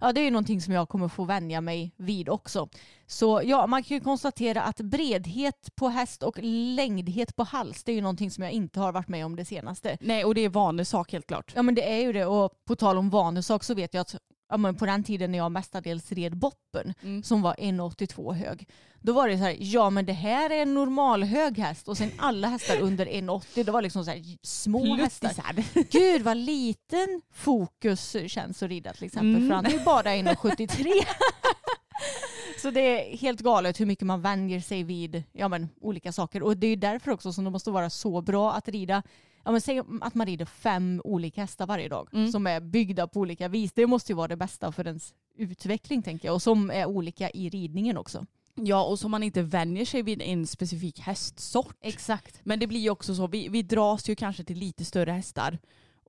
[0.03, 2.69] ja det är ju någonting som jag kommer få vänja mig vid också.
[3.07, 7.91] Så ja man kan ju konstatera att bredhet på häst och längdhet på hals det
[7.91, 9.97] är ju någonting som jag inte har varit med om det senaste.
[10.01, 11.51] Nej och det är vanesak helt klart.
[11.55, 14.15] Ja men det är ju det och på tal om vanesak så vet jag att
[14.53, 17.23] ja, men på den tiden när jag mestadels red boppen Mm.
[17.23, 18.67] som var 1,82 hög.
[19.01, 21.97] Då var det så här, ja men det här är en normal hög häst och
[21.97, 25.53] sen alla hästar under 1,80 det var liksom så här små hästar.
[25.53, 25.83] Pluttisar.
[25.91, 29.47] Gud vad liten fokus känns att rida till exempel Mm.
[29.47, 30.85] för han är ju bara 1,73.
[32.61, 32.81] Så det
[33.13, 36.43] är helt galet hur mycket man vänjer sig vid ja, men, olika saker.
[36.43, 39.03] Och det är därför också som det måste vara så bra att rida
[39.45, 42.31] Ja, men säg att man rider fem olika hästar varje dag Mm.
[42.31, 43.71] som är byggda på olika vis.
[43.73, 46.35] Det måste ju vara det bästa för ens utveckling tänker jag.
[46.35, 48.25] Och som är olika i ridningen också.
[48.55, 51.75] Ja och så man inte vänjer sig vid en specifik hästsort.
[51.81, 52.39] Exakt.
[52.43, 55.59] Men det blir ju också så, vi, vi dras ju kanske till lite större hästar.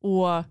[0.00, 0.44] Och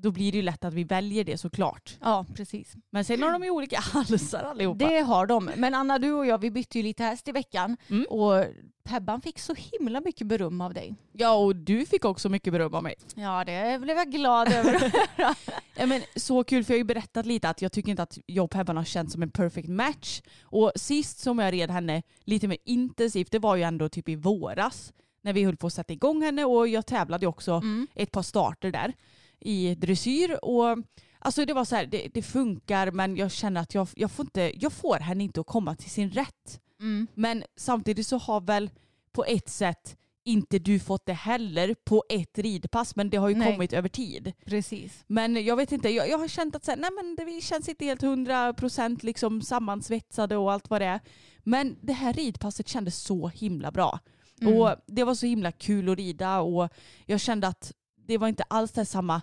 [0.00, 1.96] då blir det ju lätt att vi väljer det såklart.
[2.00, 2.74] Ja, precis.
[2.90, 4.88] Men sen har de ju olika halsar allihopa.
[4.88, 5.50] Det har de.
[5.56, 7.76] Men Anna, du och jag vi bytte ju lite häst i veckan.
[7.88, 8.06] Mm.
[8.10, 8.44] Och
[8.84, 10.94] Pebban fick så himla mycket beröm av dig.
[11.12, 12.94] Ja och du fick också mycket beröm av mig.
[13.14, 14.92] Ja, det blev jag glad över.
[15.80, 18.18] Ja, men så kul för jag har ju berättat lite att jag tycker inte att
[18.26, 20.20] jag och Pebban har känt som en perfect match.
[20.42, 24.16] Och sist som jag red henne lite mer intensivt det var ju ändå typ i
[24.16, 24.92] våras.
[25.22, 27.86] När vi höll på att sätta igång henne och jag tävlade ju också Mm.
[27.94, 28.92] ett par starter där
[29.40, 30.44] i dressyr.
[30.44, 30.78] Och
[31.18, 34.24] alltså det var så här, det, det funkar men jag känner att jag, jag, får
[34.24, 36.60] inte, jag får henne inte att komma till sin rätt.
[36.80, 37.06] Mm.
[37.14, 38.70] Men samtidigt så har väl
[39.12, 43.34] på ett sätt inte du fått det heller på ett ridpass men det har ju
[43.34, 43.52] Nej.
[43.52, 44.32] kommit över tid.
[44.44, 45.04] Precis.
[45.06, 47.68] Men jag vet inte, jag, jag har känt att så här, nej, men det känns
[47.68, 51.00] inte helt hundra procent liksom sammansvetsade och allt vad det är.
[51.44, 54.00] Men det här ridpasset kändes så himla bra.
[54.40, 54.54] Mm.
[54.54, 56.68] Och det var så himla kul att rida och
[57.06, 57.72] jag kände att
[58.08, 59.22] det var inte alls det samma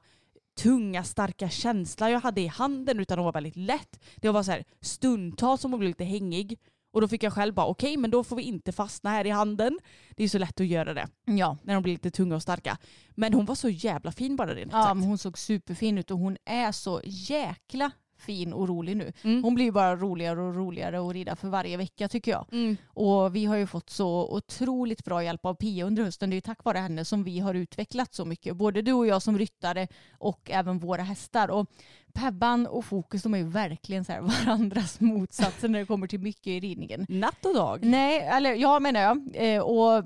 [0.57, 3.99] tunga starka känsla jag hade i handen utan den var väldigt lätt.
[4.15, 6.59] Det var så här stundtals som hon blev lite hängig
[6.93, 9.29] och då fick jag själv bara okej men då får vi inte fastna här i
[9.29, 9.79] handen.
[10.15, 11.57] Det är så lätt att göra det Ja.
[11.63, 12.77] när de blir lite tunga och starka.
[13.09, 14.95] Men hon var så jävla fin bara rent Ja, sagt.
[14.97, 17.91] men hon såg superfin ut och hon är så jäkla
[18.25, 19.13] fin och rolig nu.
[19.23, 19.43] Mm.
[19.43, 22.45] Hon blir ju bara roligare och roligare att rida för varje vecka tycker jag.
[22.51, 22.77] Mm.
[22.87, 26.29] Och vi har ju fått så otroligt bra hjälp av Pia under hösten.
[26.29, 28.55] Det är ju tack vare henne som vi har utvecklat så mycket.
[28.55, 31.49] Både du och jag som ryttare och även våra hästar.
[31.49, 31.69] Och
[32.13, 36.19] Pebban och Fokus de är ju verkligen så här varandras motsatser när det kommer till
[36.19, 37.05] mycket i ridningen.
[37.09, 37.85] Natt och dag.
[37.85, 39.29] Nej, eller ja menar jag.
[39.33, 40.03] Eh, och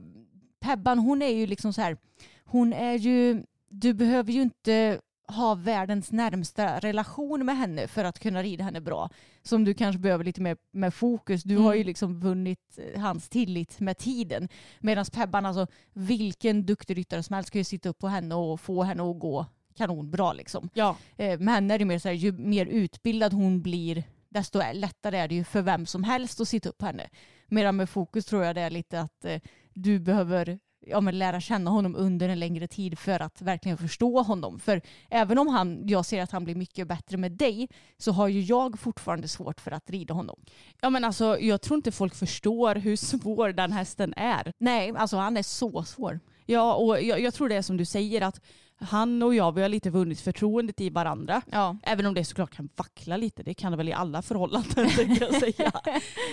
[0.59, 1.97] Pebban hon är ju liksom så här,
[2.45, 4.99] hon är ju, du behöver ju inte
[5.29, 9.09] ha världens närmsta relation med henne för att kunna rida henne bra.
[9.43, 11.43] Som du kanske behöver lite mer med fokus.
[11.43, 11.65] Du Mm.
[11.65, 14.49] har ju liksom vunnit eh, hans tillit med tiden.
[14.79, 18.59] Medan Pebban, alltså vilken duktig ryttare som helst kan ju sitta upp på henne och
[18.61, 19.45] få henne att gå
[19.77, 20.69] kanonbra liksom.
[20.73, 20.95] Ja.
[21.17, 25.17] Eh, med henne är det mer så här, ju mer utbildad hon blir desto lättare
[25.17, 27.09] är det ju för vem som helst att sitta upp på henne.
[27.47, 29.39] Medan med fokus tror jag det är lite att eh,
[29.73, 34.21] du behöver ja, men lära känna honom under en längre tid för att verkligen förstå
[34.21, 34.59] honom.
[34.59, 38.27] För även om han, jag ser att han blir mycket bättre med dig så har
[38.27, 40.39] ju jag fortfarande svårt för att rida honom.
[40.81, 44.53] ja men alltså jag tror inte folk förstår hur svår den hästen är.
[44.57, 46.19] Nej, alltså han är så svår.
[46.53, 48.41] Ja och jag, jag tror det är som du säger att
[48.81, 51.41] han och jag vi har lite vunnit förtroendet i varandra.
[51.51, 51.77] Ja.
[51.83, 55.35] Även om det såklart kan vackla lite, det kan det väl i alla förhållanden jag
[55.35, 55.71] säga.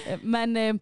[0.09, 0.75] Eh, Men eh,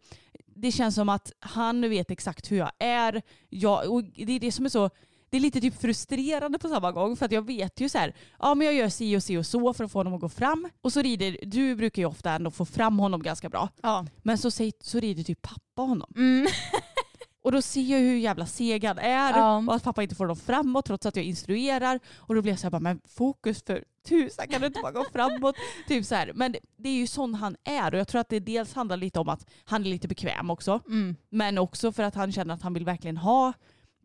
[0.57, 3.23] det känns som att han vet exakt hur jag är.
[3.49, 4.91] Jag, och det är det som är så
[5.31, 8.15] det är lite typ frustrerande på samma gång för att jag vet ju så här,
[8.39, 10.29] ja men jag gör si och si och så för att få honom att gå
[10.29, 10.69] fram.
[10.81, 13.69] Och så rider, du brukar ju ofta ändå få fram honom ganska bra.
[13.83, 14.07] ja.
[14.23, 16.13] Men så, säger- så rider typ pappa honom.
[16.17, 16.47] Mm.
[17.45, 19.57] Och då ser jag hur jävla seg han är Ja.
[19.67, 22.01] och att pappa inte får dem framåt trots att jag instruerar.
[22.17, 24.93] Och då blir jag så här, bara, men fokus för tusan kan du inte bara
[24.93, 25.57] gå framåt?
[25.89, 26.33] typ så här.
[26.35, 29.21] Men det, är ju sån han är och jag tror att det dels handlar lite
[29.21, 30.81] om att han är lite bekväm också.
[30.87, 31.17] Mm.
[31.29, 33.53] Men också för att han känner att han vill verkligen ha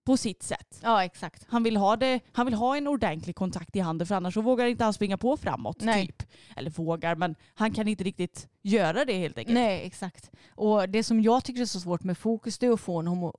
[0.03, 0.79] på sitt sätt.
[0.83, 1.45] ja, exakt.
[1.49, 4.41] Han vill, ha det, han vill ha en ordentlig kontakt i handen för annars så
[4.41, 5.81] vågar inte han springa på framåt.
[5.81, 6.07] Nej.
[6.07, 6.23] Typ.
[6.55, 9.53] Eller vågar men han kan inte riktigt göra det helt enkelt.
[9.53, 10.31] Nej, exakt.
[10.55, 13.23] Och det som jag tycker är så svårt med fokus det är att få honom
[13.23, 13.35] att,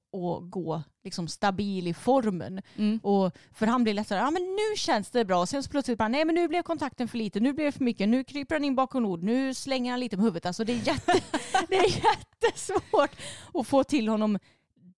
[0.50, 2.62] gå liksom stabil i formen.
[2.76, 2.98] Mm.
[3.02, 5.40] Och för han blir lättare, ja men nu känns det bra.
[5.40, 7.72] Och sen så plötsligt bara, nej men nu blev kontakten för lite, nu blev det
[7.72, 10.46] för mycket, nu kryper han in bakom ord, nu slänger han lite med huvudet.
[10.46, 11.12] Alltså det är, jätte,
[11.68, 12.04] det är
[12.42, 13.10] jättesvårt
[13.54, 14.38] att få till honom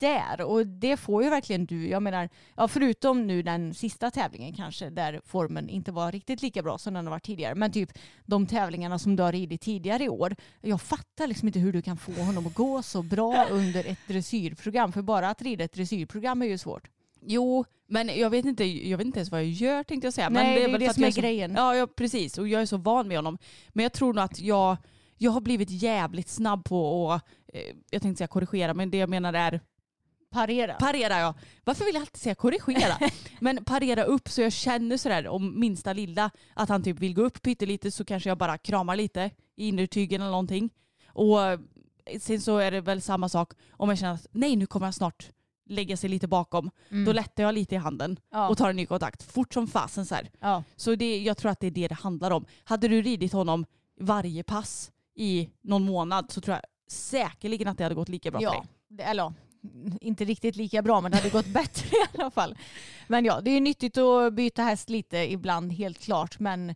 [0.02, 0.40] där.
[0.42, 1.88] Och det får ju verkligen du.
[1.88, 6.62] Jag menar, ja, förutom nu den sista tävlingen kanske, där formen inte var riktigt lika
[6.62, 7.54] bra som den har varit tidigare.
[7.54, 7.90] Men typ
[8.26, 10.36] de tävlingarna som du har ridit tidigare i år.
[10.60, 13.98] Jag fattar liksom inte hur du kan få honom att gå så bra under ett
[14.08, 14.92] dressyrprogram.
[14.92, 16.88] För bara att rida ett dressyrprogram är ju svårt.
[17.26, 20.30] Jo, men jag vet, inte, jag vet inte ens vad jag gör tänkte jag säga.
[20.30, 21.54] men Nej, det är väl det som är så- grejen.
[21.56, 22.38] Ja, ja, precis.
[22.38, 23.38] Och jag är så van med honom.
[23.68, 24.76] Men jag tror nog att jag,
[25.18, 27.60] jag har blivit jävligt snabb på att, eh,
[27.90, 29.60] jag tänkte säga korrigera, men det jag menar är
[30.32, 30.74] Parera.
[30.74, 31.34] Parera ja.
[31.64, 33.10] Varför vill jag alltid säga korrigera?
[33.40, 37.22] Men parera upp så jag känner sådär om minsta lilla att han typ vill gå
[37.22, 40.70] upp pyttelite så kanske jag bara kramar lite i innertygen eller någonting.
[41.06, 41.38] Och
[42.20, 44.92] sen så är det väl samma sak om jag känner att nej nu kommer han
[44.92, 45.30] snart
[45.66, 46.70] lägga sig lite bakom.
[46.90, 47.04] Mm.
[47.04, 48.48] Då lättar jag lite i handen ja.
[48.48, 50.64] och tar en ny kontakt fort som fasen så ja.
[50.76, 52.44] Så det, jag tror att det är det det handlar om.
[52.64, 53.66] Hade du ridit honom
[54.00, 58.40] varje pass i någon månad så tror jag säkerligen att det hade gått lika bra
[58.40, 58.50] för ja.
[58.52, 58.62] dig.
[58.88, 59.32] Det- Eller
[60.00, 62.58] inte riktigt lika bra men det hade gått bättre i alla fall.
[63.06, 66.38] Men ja, det är nyttigt att byta häst lite ibland helt klart.
[66.38, 66.74] Men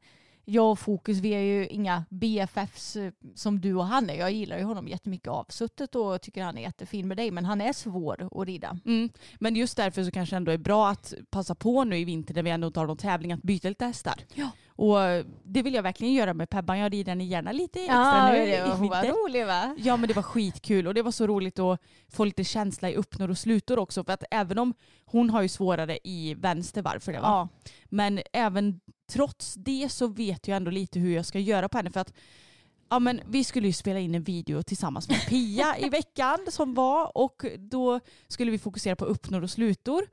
[0.49, 4.15] jag och Fokus vi är ju inga BFFs eh, som du och han är.
[4.15, 7.31] Jag gillar ju honom jättemycket avsuttet och tycker han är jättefin med dig.
[7.31, 8.79] Men han är svår att rida.
[8.85, 9.09] Mm.
[9.39, 12.43] Men just därför så kanske ändå är bra att passa på nu i vinter när
[12.43, 14.15] vi ändå tar någon tävling att byta lite hästar.
[14.35, 14.51] Ja.
[14.77, 14.99] Och
[15.45, 16.79] det vill jag verkligen göra med Pebban.
[16.79, 19.77] Jag rider henne gärna lite extra nu det var, hon var rolig va?
[19.79, 22.97] Ja men det var skitkul och det var så roligt att få lite känsla i
[22.97, 27.01] öppnor och slutor också för att även om hon har ju svårare i vänster varv
[27.01, 27.29] för det va?
[27.29, 27.71] Ja.
[27.85, 31.91] Men även trots det så vet jag ändå lite hur jag ska göra på henne
[31.91, 32.13] för att
[32.89, 36.75] Ja men vi skulle ju spela in en video tillsammans med Pia i veckan som
[36.75, 40.07] var och då skulle vi fokusera på öppnor och slutor.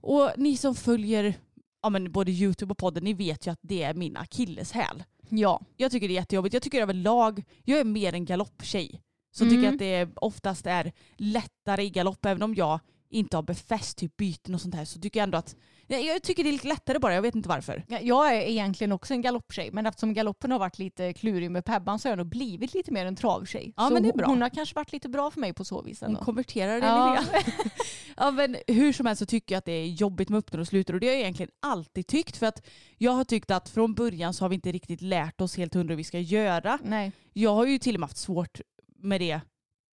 [0.00, 1.34] Och ni som följer
[1.82, 5.04] ja, men både YouTube och podden, ni vet ju att det är min akilleshäl.
[5.28, 5.60] ja.
[5.76, 6.52] Jag tycker det är jättejobbigt.
[6.54, 9.02] Jag tycker överlag, jag är mer en galopptjej.
[9.32, 9.54] Så Mm.
[9.56, 12.24] tycker jag att det oftast är lättare i galopp.
[12.24, 15.38] Även om jag inte har befäst typ byten och sånt här så tycker jag ändå
[15.38, 15.56] att
[15.90, 17.14] jag jag tycker det är lite lättare bara.
[17.14, 17.84] Jag vet inte varför.
[17.88, 21.64] Ja, Jag är egentligen också en galopptjej men eftersom galoppen har varit lite klurig med
[21.64, 23.72] Pebban så har jag nog blivit lite mer en travtjej.
[23.76, 24.26] Ja, så men det är bra.
[24.26, 26.20] hon har kanske varit lite bra för mig på så vis Hon ändå.
[26.24, 27.20] konverterar det Ja.
[27.20, 27.70] lite grann.
[28.16, 30.66] ja, men hur som helst så tycker jag att det är jobbigt med öppnor och
[30.68, 32.66] slutor och det har jag egentligen alltid tyckt för att
[32.98, 35.92] jag har tyckt att från början så har vi inte riktigt lärt oss helt hundra
[35.92, 36.78] hur vi ska göra.
[36.82, 37.12] Nej.
[37.32, 38.60] Jag har ju till och med haft svårt
[39.02, 39.40] med det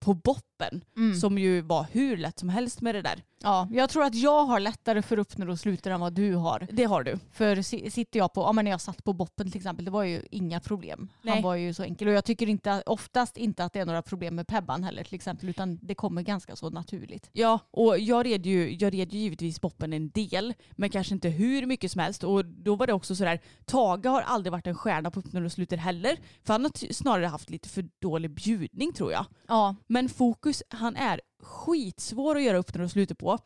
[0.01, 1.15] på boppen Mm.
[1.17, 3.23] som ju var hur lätt som helst med det där.
[3.43, 6.67] Ja, jag tror att jag har lättare för öppnor och slutar än vad du har.
[6.73, 7.19] Det har du.
[7.33, 9.91] För si- sitter jag på, ja men när jag satt på boppen till exempel, det
[9.91, 11.09] var ju inga problem.
[11.25, 11.43] Han Nej.
[11.43, 14.35] var ju så enkel och jag tycker inte, oftast inte att det är några problem
[14.35, 17.31] med Pebban heller till exempel utan det kommer ganska så naturligt.
[17.33, 21.29] Ja, och jag red ju, jag red ju givetvis boppen en del, men kanske inte
[21.29, 22.25] hur mycket som helst.
[22.25, 25.53] Och då var det också sådär, Tage har aldrig varit en stjärna på öppnor och
[25.53, 26.17] sluter heller.
[26.45, 29.27] För han har snarare haft lite för dålig bjudning tror jag.
[29.49, 33.39] Ja, Men Fokus, han är skitsvår att göra öppnor och sluter på.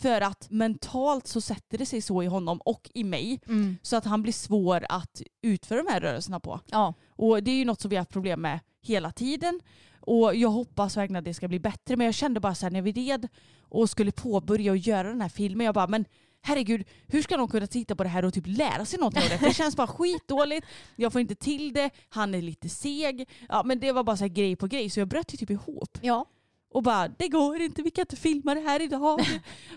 [0.00, 3.40] För att mentalt så sätter det sig så i honom och i mig.
[3.46, 3.76] mm.
[3.82, 6.60] Så att han blir svår att utföra de här rörelserna på.
[6.66, 6.94] ja.
[7.08, 9.60] Och det är ju något som vi har haft problem med hela tiden.
[10.00, 11.96] Och jag hoppas verkligen att det ska bli bättre.
[11.96, 13.28] Men jag kände bara så här när vi red
[13.60, 15.64] och skulle påbörja och göra den här filmen.
[15.64, 16.04] Jag bara, men
[16.42, 19.28] herregud, hur ska de kunna titta på det här och typ lära sig någonting av
[19.28, 19.38] det?
[19.38, 20.66] För det känns bara skitdåligt.
[20.96, 21.90] Jag får inte till det.
[22.08, 23.28] Han är lite seg.
[23.48, 24.90] Ja, men det var bara så här grej på grej.
[24.90, 25.98] Så jag bröt ju typ ihop.
[26.02, 26.24] ja.
[26.70, 29.20] Och bara, det går inte, vi kan inte filma det här idag.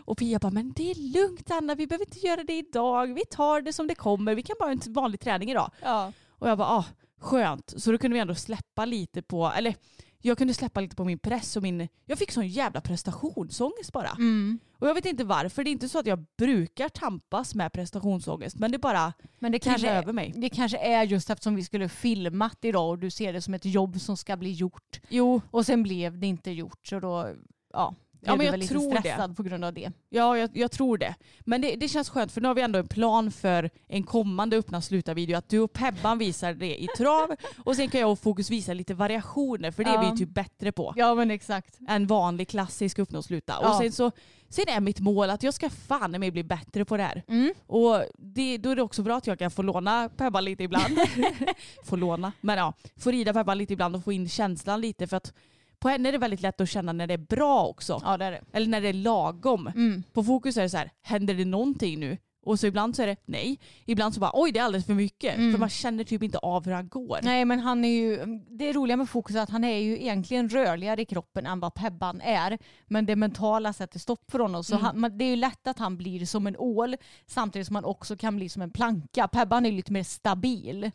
[0.06, 3.14] och Pia bara, men det är lugnt Anna, vi behöver inte göra det idag.
[3.14, 4.36] Vi tar det som det kommer.
[4.36, 5.72] Vi kan bara ha en vanlig träning idag.
[5.82, 6.12] ja.
[6.40, 6.86] Och jag bara, ah,
[7.20, 7.74] skönt.
[7.78, 9.76] Så då kunde vi ändå släppa lite på, eller
[10.22, 14.10] jag kunde släppa lite på min press och min, jag fick sån jävla prestationsångest bara.
[14.10, 14.60] Mm.
[14.80, 18.60] Och jag vet inte varför, det är inte så att jag brukar tampas med prestationsångest
[18.60, 20.34] men det bara Men det kanske över mig.
[20.36, 23.66] det kanske är just eftersom vi skulle filmat idag och du ser det som ett
[23.66, 25.00] jobb som ska bli gjort.
[25.10, 27.30] Jo, Och sen blev det inte gjort så då,
[27.74, 27.96] ja.
[28.24, 29.00] Ja, men jag väl lite tror det.
[29.00, 29.92] stressad på grund av det.
[30.10, 31.16] ja jag, jag tror det.
[31.40, 34.58] Men det, det känns skönt för nu har vi ändå en plan för en kommande
[34.58, 38.12] öppna sluta video att du och Pebban visar det i trav och sen kan jag
[38.12, 40.12] och Fokus visa lite variationer för det är vi Ja.
[40.12, 40.94] ju typ bättre på.
[40.96, 41.78] Ja men exakt.
[41.88, 43.54] en vanlig klassisk öppna sluta.
[43.62, 43.70] Ja.
[43.70, 44.12] Och sen, så,
[44.50, 47.24] sen är mitt mål att jag ska fan mig bli bättre på det här.
[47.28, 47.54] Mm.
[47.68, 50.98] Och det, då är det också bra att jag kan få låna Pebban lite ibland.
[51.86, 52.74] få låna, men ja.
[52.98, 55.34] Få rida Pebban lite ibland och få in känslan lite för att
[55.82, 58.02] på henne är det väldigt lätt att känna när det är bra också.
[58.06, 58.42] Ja det är det.
[58.54, 59.68] Eller när det är lagom.
[59.68, 60.04] Mm.
[60.14, 62.18] På fokus är det så här, händer det någonting nu?
[62.46, 63.60] Och så ibland så är det nej.
[63.86, 65.36] Ibland så bara oj det är alldeles för mycket.
[65.38, 65.52] Mm.
[65.52, 67.20] För man känner typ inte av hur han går.
[67.24, 70.50] Nej men han är ju, det roliga med fokus är att han är ju egentligen
[70.50, 72.58] rörligare i kroppen än vad Pebban är.
[72.88, 74.64] Men det mentala sätter stopp för honom.
[74.64, 75.04] Så Mm.
[75.04, 76.96] han, det är ju lätt att han blir som en ål
[77.28, 79.28] samtidigt som han också kan bli som en planka.
[79.28, 80.92] Pebban är lite mer stabil.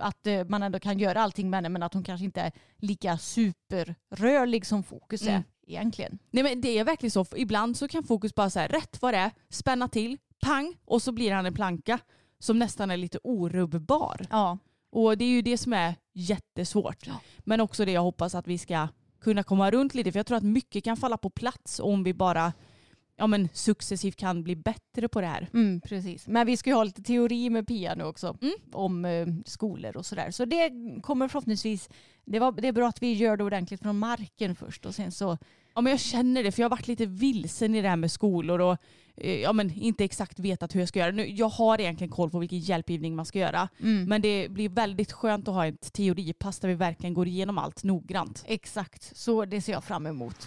[0.00, 2.52] Att eh, man ändå kan göra allting med henne men att hon kanske inte är
[2.78, 5.42] lika superrörlig som fokus är Mm.
[5.66, 6.18] egentligen.
[6.30, 7.26] Nej men det är verkligen så.
[7.36, 11.12] Ibland så kan fokus bara säga rätt vad det är, spänna till, pang och så
[11.12, 11.98] blir han en planka
[12.38, 14.26] som nästan är lite orubbbar.
[14.30, 14.58] Ja.
[14.92, 17.06] Och det är ju det som är jättesvårt.
[17.06, 17.20] Ja.
[17.38, 18.88] Men också det jag hoppas att vi ska
[19.20, 22.14] kunna komma runt lite för jag tror att mycket kan falla på plats om vi
[22.14, 22.52] bara
[23.20, 25.48] ja, men successivt kan bli bättre på det här.
[25.54, 26.28] Mm, precis.
[26.28, 28.54] Men vi ska ju ha lite teori med Pia nu också Mm.
[28.72, 30.30] om eh, skolor och sådär.
[30.30, 30.70] Så det
[31.02, 31.88] kommer förhoppningsvis,
[32.24, 35.12] det, var, det är bra att vi gör det ordentligt från marken först och sen
[35.12, 35.38] så
[35.74, 38.12] Ja men jag känner det för jag har varit lite vilsen i det här med
[38.12, 38.76] skolor och
[39.16, 41.10] eh, ja, men inte exakt vetat hur jag ska göra.
[41.10, 43.68] Nu, jag har egentligen koll på vilken hjälpgivning man ska göra.
[43.82, 44.04] Mm.
[44.04, 47.84] Men det blir väldigt skönt att ha ett teoripass där vi verkligen går igenom allt
[47.84, 48.44] noggrant.
[48.46, 50.46] Exakt, så det ser jag fram emot.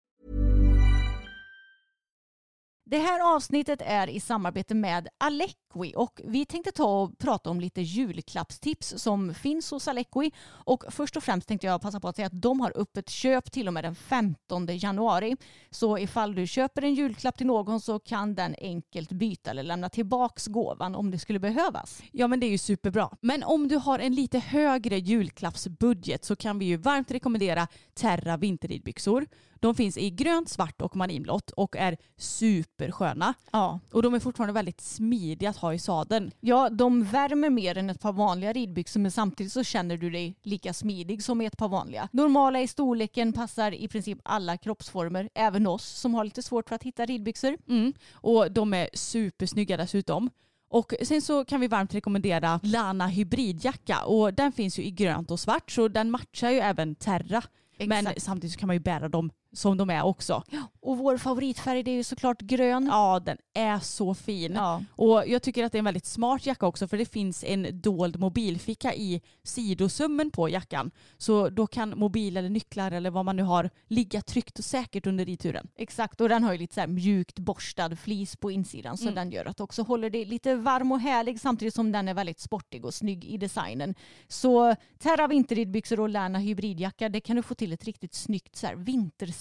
[2.91, 7.59] Det här avsnittet är i samarbete med Alequi och vi tänkte ta och prata om
[7.59, 10.31] lite julklappstips som finns hos Alequi.
[10.47, 13.51] Och först och främst tänkte jag passa på att säga att de har öppet köp
[13.51, 15.35] till och med den 15 januari.
[15.69, 19.89] Så ifall du köper en julklapp till någon så kan den enkelt byta eller lämna
[19.89, 22.03] tillbaks gåvan om det skulle behövas.
[22.11, 23.09] Ja men det är ju superbra.
[23.21, 28.37] Men om du har en lite högre julklappsbudget så kan vi ju varmt rekommendera Terra
[28.37, 29.25] vinterridbyxor.
[29.61, 33.33] De finns i grönt, svart och marinblått och är supersköna.
[33.51, 33.79] Ja.
[33.91, 36.31] Och de är fortfarande väldigt smidiga att ha i sadeln.
[36.39, 40.35] Ja, de värmer mer än ett par vanliga ridbyxor men samtidigt så känner du dig
[40.43, 42.09] lika smidig som i ett par vanliga.
[42.11, 46.75] Normala i storleken passar i princip alla kroppsformer, även oss som har lite svårt för
[46.75, 47.57] att hitta ridbyxor.
[47.67, 47.93] Mm.
[48.13, 50.29] Och de är supersnygga dessutom.
[50.69, 55.31] Och sen så kan vi varmt rekommendera Lana hybridjacka och den finns ju i grönt
[55.31, 57.43] och svart så den matchar ju även Terra.
[57.77, 58.21] Men Exakt.
[58.21, 60.43] samtidigt så kan man ju bära dem som de är också.
[60.79, 62.87] Och vår favoritfärg det är ju såklart grön.
[62.91, 64.53] Ja, den är så fin.
[64.55, 64.83] Ja.
[64.95, 67.81] Och jag tycker att det är en väldigt smart jacka också för det finns en
[67.81, 70.91] dold mobilficka i sidosummen på jackan.
[71.17, 75.07] Så då kan mobil eller nycklar eller vad man nu har ligga tryggt och säkert
[75.07, 75.67] under ridturen.
[75.75, 79.15] Exakt, och den har ju lite så mjukt borstad flis på insidan så Mm.
[79.15, 82.39] den gör att också håller det lite varm och härlig samtidigt som den är väldigt
[82.39, 83.95] sportig och snygg i designen.
[84.27, 88.67] Så Terra vinterridbyxor och Lärna hybridjacka det kan du få till ett riktigt snyggt så
[88.67, 88.75] här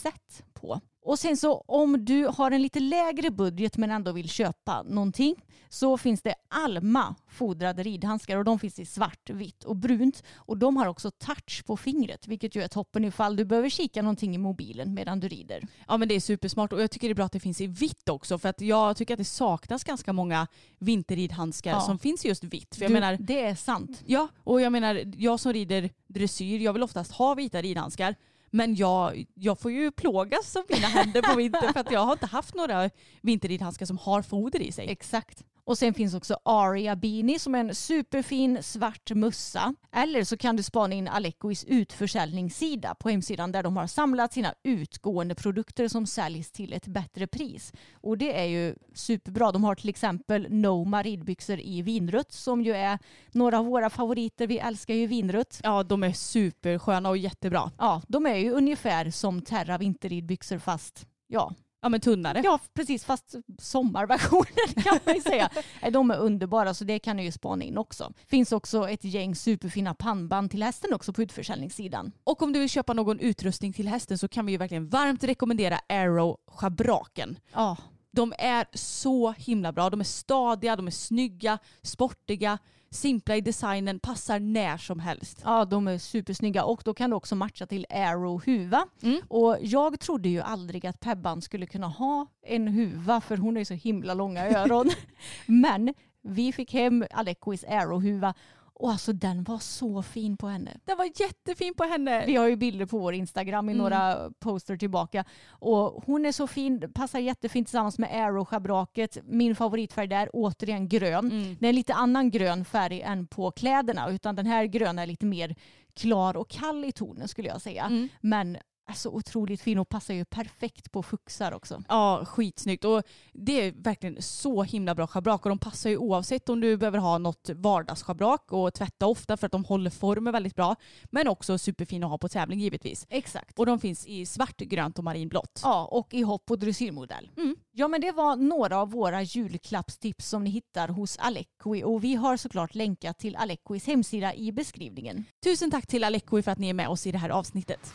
[0.04, 0.80] vinterset på.
[1.02, 5.34] Och sen så om du har en lite lägre budget men ändå vill köpa någonting
[5.68, 10.22] så finns det Alma fodrade ridhandskar och de finns i svart, vitt och brunt.
[10.36, 14.02] Och de har också touch på fingret vilket ju är toppen ifall du behöver kika
[14.02, 15.66] någonting i mobilen medan du rider.
[15.88, 17.66] Ja men det är supersmart och jag tycker det är bra att det finns i
[17.66, 20.46] vitt också för att jag tycker att det saknas ganska många
[20.78, 21.80] vinterridhandskar Ja.
[21.80, 22.74] som finns just vitt.
[22.74, 24.02] För jag du, menar, det är sant.
[24.06, 28.14] ja och jag menar jag som rider dressyr, jag vill oftast ha vita ridhandskar
[28.50, 32.12] men jag, jag får ju plågas av mina händer på vintern för att jag har
[32.12, 34.90] inte haft några vinterridhandskar som har foder i sig.
[34.90, 35.44] Exakt.
[35.70, 39.74] Och sen finns också Aria Beanie som är en superfin svart mössa.
[39.92, 44.54] Eller så kan du spana in Alecois utförsäljningssida på hemsidan där de har samlat sina
[44.62, 47.72] utgående produkter som säljs till ett bättre pris.
[47.92, 49.52] Och det är ju superbra.
[49.52, 52.98] De har till exempel Noma ridbyxor i vinrött som ju är
[53.32, 54.46] några av våra favoriter.
[54.46, 55.60] Vi älskar ju vinrött.
[55.62, 57.70] Ja de är supersköna och jättebra.
[57.78, 62.40] Ja, de är ju ungefär som Terra vinterridbyxor fast ja, Ja men tunnare.
[62.44, 63.04] Ja, precis.
[63.04, 65.50] Fast sommarversionen kan man ju säga.
[65.92, 68.12] De är underbara så det kan ni ju spana in också.
[68.26, 72.12] Finns också ett gäng superfina pannband till hästen också på utförsäljningssidan.
[72.24, 75.24] Och om du vill köpa någon utrustning till hästen så kan vi ju verkligen varmt
[75.24, 77.38] rekommendera Arrow schabraken.
[77.52, 77.76] Ja,
[78.10, 79.90] De är så himla bra.
[79.90, 82.58] De är stadiga, de är snygga, sportiga,
[82.90, 85.40] simpla i designen, passar när som helst.
[85.44, 88.86] ja, de är supersnygga och då kan du också matcha till Aero huva.
[89.02, 89.20] Mm.
[89.28, 93.58] Och jag trodde ju aldrig att Pebban skulle kunna ha en huva för hon har
[93.60, 94.90] ju så himla långa öron.
[95.46, 98.34] Men vi fick hem Alecois Aero huva
[98.80, 100.76] och alltså den var så fin på henne.
[100.84, 102.26] Den var jättefin på henne.
[102.26, 103.78] Vi har ju bilder på vår Instagram i Mm.
[103.82, 105.24] några poster tillbaka.
[105.48, 109.18] Och hon är så fin, passar jättefint tillsammans med Aero-schabraket.
[109.24, 111.30] Min favoritfärg där, återigen grön.
[111.32, 111.56] Mm.
[111.60, 115.06] Det är en lite annan grön färg än på kläderna utan den här gröna är
[115.06, 115.54] lite mer
[115.94, 117.84] klar och kall i tonen skulle jag säga.
[117.84, 118.08] Mm.
[118.20, 118.56] Men
[118.90, 121.82] är så otroligt fin och passar ju perfekt på fuxar också.
[121.88, 122.84] Ja, skitsnyggt.
[122.84, 125.46] Och det är verkligen så himla bra schabrak.
[125.46, 129.46] Och de passar ju oavsett om du behöver ha något vardagsschabrak och tvätta ofta för
[129.46, 130.76] att de håller formen väldigt bra.
[131.10, 133.06] Men också superfina att ha på tävling givetvis.
[133.10, 133.58] Exakt.
[133.58, 135.60] Och de finns i svart, grönt och marinblått.
[135.64, 137.30] Ja, och i hopp och dressyrmodell.
[137.36, 137.56] Mm.
[137.72, 142.14] Ja, men det var några av våra julklappstips som ni hittar hos Alequi och vi
[142.14, 145.24] har såklart länkat till Alequis hemsida i beskrivningen.
[145.44, 147.92] Tusen tack till Alequi för att ni är med oss i det här avsnittet.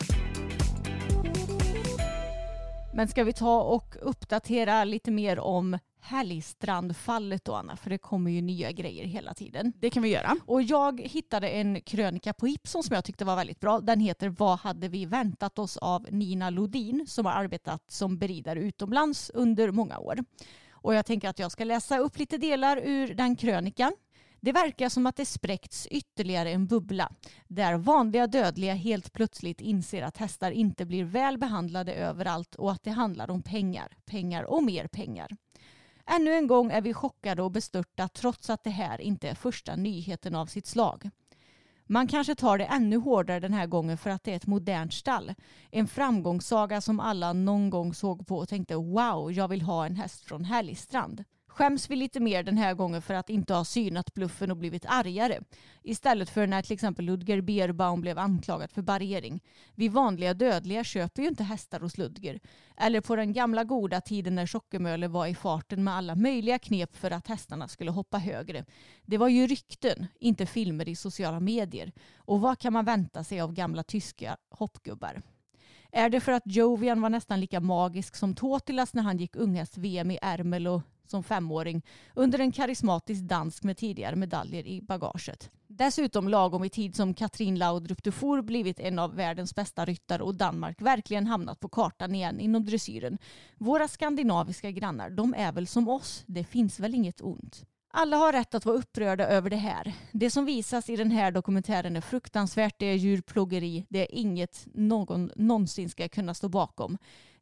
[2.96, 8.32] Men ska vi ta och uppdatera lite mer om Härligstrandfallet då Anna, för det kommer
[8.32, 9.74] ju nya grejer hela tiden.
[9.80, 10.36] Det kan vi göra.
[10.46, 13.80] Och jag hittade en krönika på Ipson som jag tyckte var väldigt bra.
[13.80, 18.60] Den heter Vad hade vi väntat oss av Nina Lodin som har arbetat som beridare
[18.60, 20.20] utomlands under många år.
[20.72, 23.94] Och jag tänker att jag ska läsa upp lite delar ur den krönikan.
[24.46, 27.12] Det verkar som att det spräckts ytterligare en bubbla
[27.48, 32.84] där vanliga dödliga helt plötsligt inser att hästar inte blir väl behandlade överallt och att
[32.84, 35.28] det handlar om pengar, pengar och mer pengar.
[36.06, 39.76] Ännu en gång är vi chockade och bestörta trots att det här inte är första
[39.76, 41.10] nyheten av sitt slag.
[41.86, 44.94] Man kanske tar det ännu hårdare den här gången för att det är ett modernt
[44.94, 45.34] stall.
[45.72, 49.96] En framgångssaga som alla någon gång såg på och tänkte wow, jag vill ha en
[49.96, 51.24] häst från Härligstrand.
[51.56, 54.86] Skäms vi lite mer den här gången för att inte ha synat bluffen och blivit
[54.86, 55.40] argare.
[55.84, 59.44] Istället för när till exempel Ludger Beerbaum blev anklagad för barriering.
[59.76, 62.40] Vi vanliga dödliga köper ju inte hästar hos Ludger.
[62.78, 66.96] Eller på den gamla goda tiden när Tjockemöller var i farten med alla möjliga knep
[66.96, 68.66] för att hästarna skulle hoppa högre.
[69.06, 71.92] Det var ju rykten, inte filmer i sociala medier.
[72.18, 75.22] Och vad kan man vänta sig av gamla tyska hoppgubbar?
[75.92, 80.12] Är det för att Jovian var nästan lika magisk som Totilas när han gick unghäst-VM
[80.12, 81.82] i ärmel och som femåring
[82.14, 85.52] under en karismatisk dansk med tidigare medaljer i bagaget.
[85.68, 90.36] Dessutom lagom i tid som Katrin Laudrup Dufour blivit en av världens bästa ryttare och
[90.36, 93.18] Danmark verkligen hamnat på kartan igen inom dressyren.
[93.58, 96.24] Våra skandinaviska grannar, de är väl som oss.
[96.28, 97.66] Det finns väl inget ont.
[97.98, 99.94] Alla har rätt att vara upprörda över det här.
[100.12, 104.68] Det som visas i den här dokumentären är fruktansvärt, det är djurplågeri, det är inget
[104.74, 106.98] någon någonsin ska kunna stå bakom.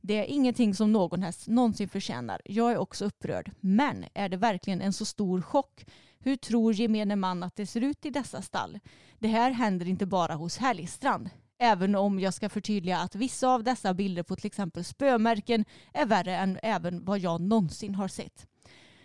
[0.05, 2.41] Det är ingenting som någon häst någonsin förtjänar.
[2.45, 3.51] Jag är också upprörd.
[3.59, 5.85] Men är det verkligen en så stor chock?
[6.19, 8.79] Hur tror gemene man att det ser ut i dessa stall?
[9.19, 11.29] Det här händer inte bara hos Härligstrand.
[11.59, 16.05] Även om jag ska förtydliga att vissa av dessa bilder på till exempel spömärken är
[16.05, 18.47] värre än även vad jag någonsin har sett.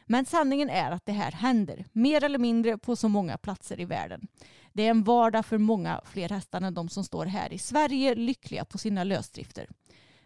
[0.07, 3.85] Men sanningen är att det här händer, mer eller mindre på så många platser i
[3.85, 4.29] världen.
[4.73, 8.15] Det är en vardag för många fler hästar än de som står här i Sverige
[8.15, 9.69] lyckliga på sina lösdrifter.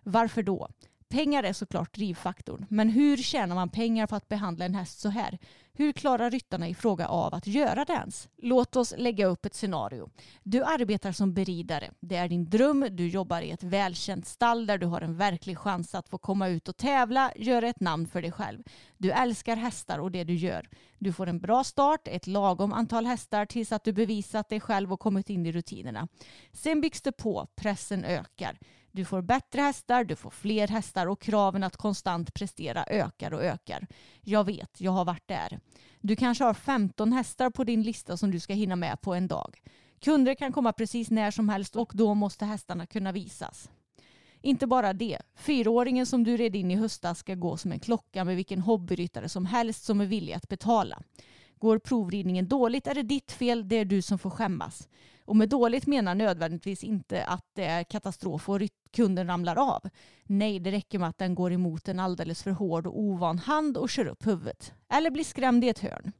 [0.03, 0.69] Varför då?
[1.13, 5.09] Pengar är såklart drivfaktorn, men hur tjänar man pengar på att behandla en häst så
[5.09, 5.39] här?
[5.75, 8.29] Hur klarar ryttarna i fråga av att göra det ens?
[8.37, 10.11] Låt oss lägga upp ett scenario.
[10.43, 11.91] Du arbetar som beridare.
[12.01, 12.87] Det är din dröm.
[12.91, 16.49] Du jobbar i ett välkänt stall där du har en verklig chans att få komma
[16.49, 18.63] ut och tävla, göra ett namn för dig själv.
[18.99, 20.69] Du älskar hästar och det du gör.
[20.99, 24.93] Du får en bra start, ett lagom antal hästar tills att du bevisat dig själv
[24.93, 26.09] och kommit in i rutinerna.
[26.53, 28.59] Sen byggs det på, pressen ökar.
[28.95, 33.43] Du får bättre hästar, du får fler hästar och kraven att konstant prestera ökar och
[33.43, 33.87] ökar.
[34.21, 35.61] Jag vet, jag har varit där.
[36.01, 39.29] Du kanske har 15 hästar på din lista som du ska hinna med på en
[39.29, 39.63] dag.
[40.01, 43.71] Kunder kan komma precis när som helst och då måste hästarna kunna visas.
[44.41, 48.25] Inte bara det, fyraåringen som du red in i höstas ska gå som en klocka
[48.25, 51.03] med vilken hobbyryttare som helst som är villig att betala.
[51.59, 54.89] Går provridningen dåligt är det ditt fel, det är du som får skämmas.
[55.25, 58.61] Och med dåligt menar nödvändigtvis inte att det är katastrof och
[58.93, 59.81] kunden ramlar av.
[60.25, 63.77] Nej, det räcker med att den går emot en alldeles för hård och ovan hand
[63.77, 64.73] och kör upp huvudet.
[64.89, 66.13] Eller blir skrämd i ett hörn.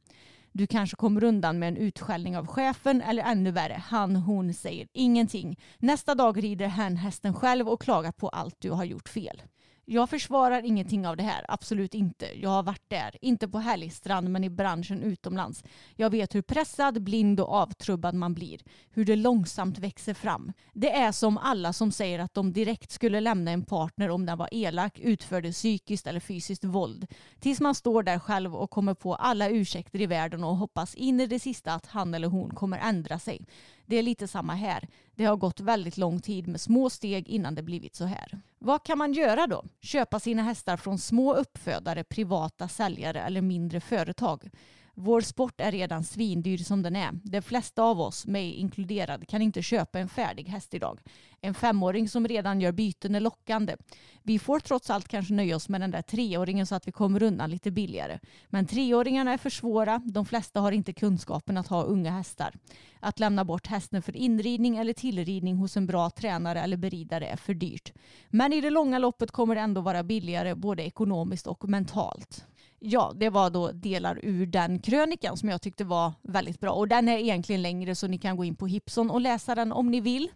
[0.51, 4.87] Du kanske kommer undan med en utskällning av chefen eller ännu värre, han hon säger
[4.93, 5.59] ingenting.
[5.77, 9.41] Nästa dag rider hen hästen själv och klagar på allt du har gjort fel.
[9.85, 12.25] Jag försvarar ingenting av det här, absolut inte.
[12.35, 15.63] Jag har varit där, inte på Härligstrand men i branschen utomlands.
[15.95, 18.61] Jag vet hur pressad, blind och avtrubbad man blir.
[18.89, 20.53] Hur det långsamt växer fram.
[20.73, 24.37] Det är som alla som säger att de direkt skulle lämna en partner om den
[24.37, 27.07] var elak, utförde psykiskt eller fysiskt våld.
[27.39, 31.19] Tills man står där själv och kommer på alla ursäkter i världen och hoppas in
[31.19, 33.45] i det sista att han eller hon kommer ändra sig.
[33.85, 34.87] Det är lite samma här.
[35.15, 38.41] Det har gått väldigt lång tid med små steg innan det blivit så här.
[38.59, 39.65] Vad kan man göra då?
[39.81, 44.49] Köpa sina hästar från små uppfödare, privata säljare eller mindre företag?
[44.95, 47.11] Vår sport är redan svindyr som den är.
[47.23, 50.99] De flesta av oss, mig inkluderad, kan inte köpa en färdig häst idag.
[51.41, 53.75] En femåring som redan gör byten är lockande.
[54.23, 57.23] Vi får trots allt kanske nöja oss med den där treåringen så att vi kommer
[57.23, 58.19] undan lite billigare.
[58.49, 60.01] Men treåringarna är för svåra.
[60.05, 62.53] De flesta har inte kunskapen att ha unga hästar.
[62.99, 67.37] Att lämna bort hästen för inridning eller tillridning hos en bra tränare eller beridare är
[67.37, 67.93] för dyrt.
[68.29, 72.45] Men i det långa loppet kommer det ändå vara billigare både ekonomiskt och mentalt.
[72.85, 76.71] Ja, det var då delar ur den krönikan som jag tyckte var väldigt bra.
[76.71, 79.71] Och den är egentligen längre så ni kan gå in på Hipson och läsa den
[79.71, 80.29] om ni vill.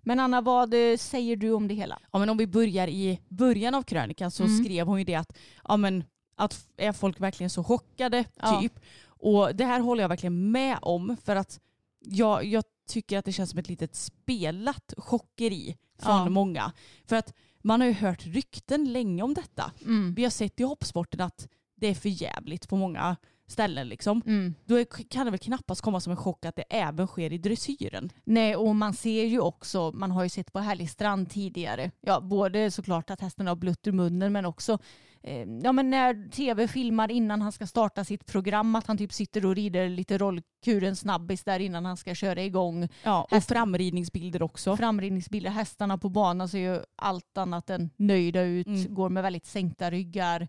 [0.00, 1.98] Men Anna, vad eh, säger du om det hela?
[2.12, 4.64] Ja, men om vi börjar i början av krönikan så Mm.
[4.64, 5.36] skrev hon ju det att,
[5.68, 6.04] ja, men,
[6.36, 8.60] att är folk verkligen så chockade Ja.
[8.60, 8.72] typ.
[9.06, 11.60] Och det här håller jag verkligen med om för att
[12.00, 16.28] jag, jag tycker att det känns som ett litet spelat chockeri från Ja.
[16.28, 16.72] många.
[17.06, 19.72] För att man har ju hört rykten länge om detta.
[19.84, 20.14] Mm.
[20.14, 23.16] Vi har sett i hoppsporten att det är för jävligt på många
[23.48, 24.22] ställen liksom.
[24.26, 24.54] Mm.
[24.64, 28.10] Då kan det väl knappast komma som en chock att det även sker i dressyren.
[28.24, 32.20] Nej, och man ser ju också, man har ju sett på Härlig strand tidigare, ja,
[32.20, 34.78] både såklart att hästen har blött ur munnen men också
[35.22, 39.12] eh, ja, men när tv filmar innan han ska starta sitt program att han typ
[39.12, 42.88] sitter och rider lite rollkuren snabbis där innan han ska köra igång.
[43.02, 44.76] Ja, och Häst- framridningsbilder också.
[44.76, 48.94] Framridningsbilder, hästarna på banan ser ju allt annat än nöjda ut, Mm.
[48.94, 50.48] går med väldigt sänkta ryggar.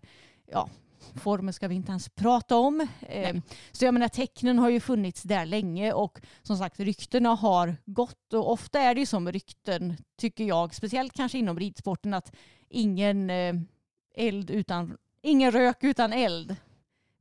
[0.52, 0.68] Ja,
[1.14, 2.88] formen ska vi inte ens prata om.
[3.00, 3.36] Eh,
[3.72, 8.32] så jag menar tecknen har ju funnits där länge och som sagt ryktena har gått
[8.32, 12.32] och ofta är det ju som rykten tycker jag, speciellt kanske inom ridsporten att
[12.68, 13.54] ingen eh,
[14.14, 16.56] eld utan, ingen rök utan eld.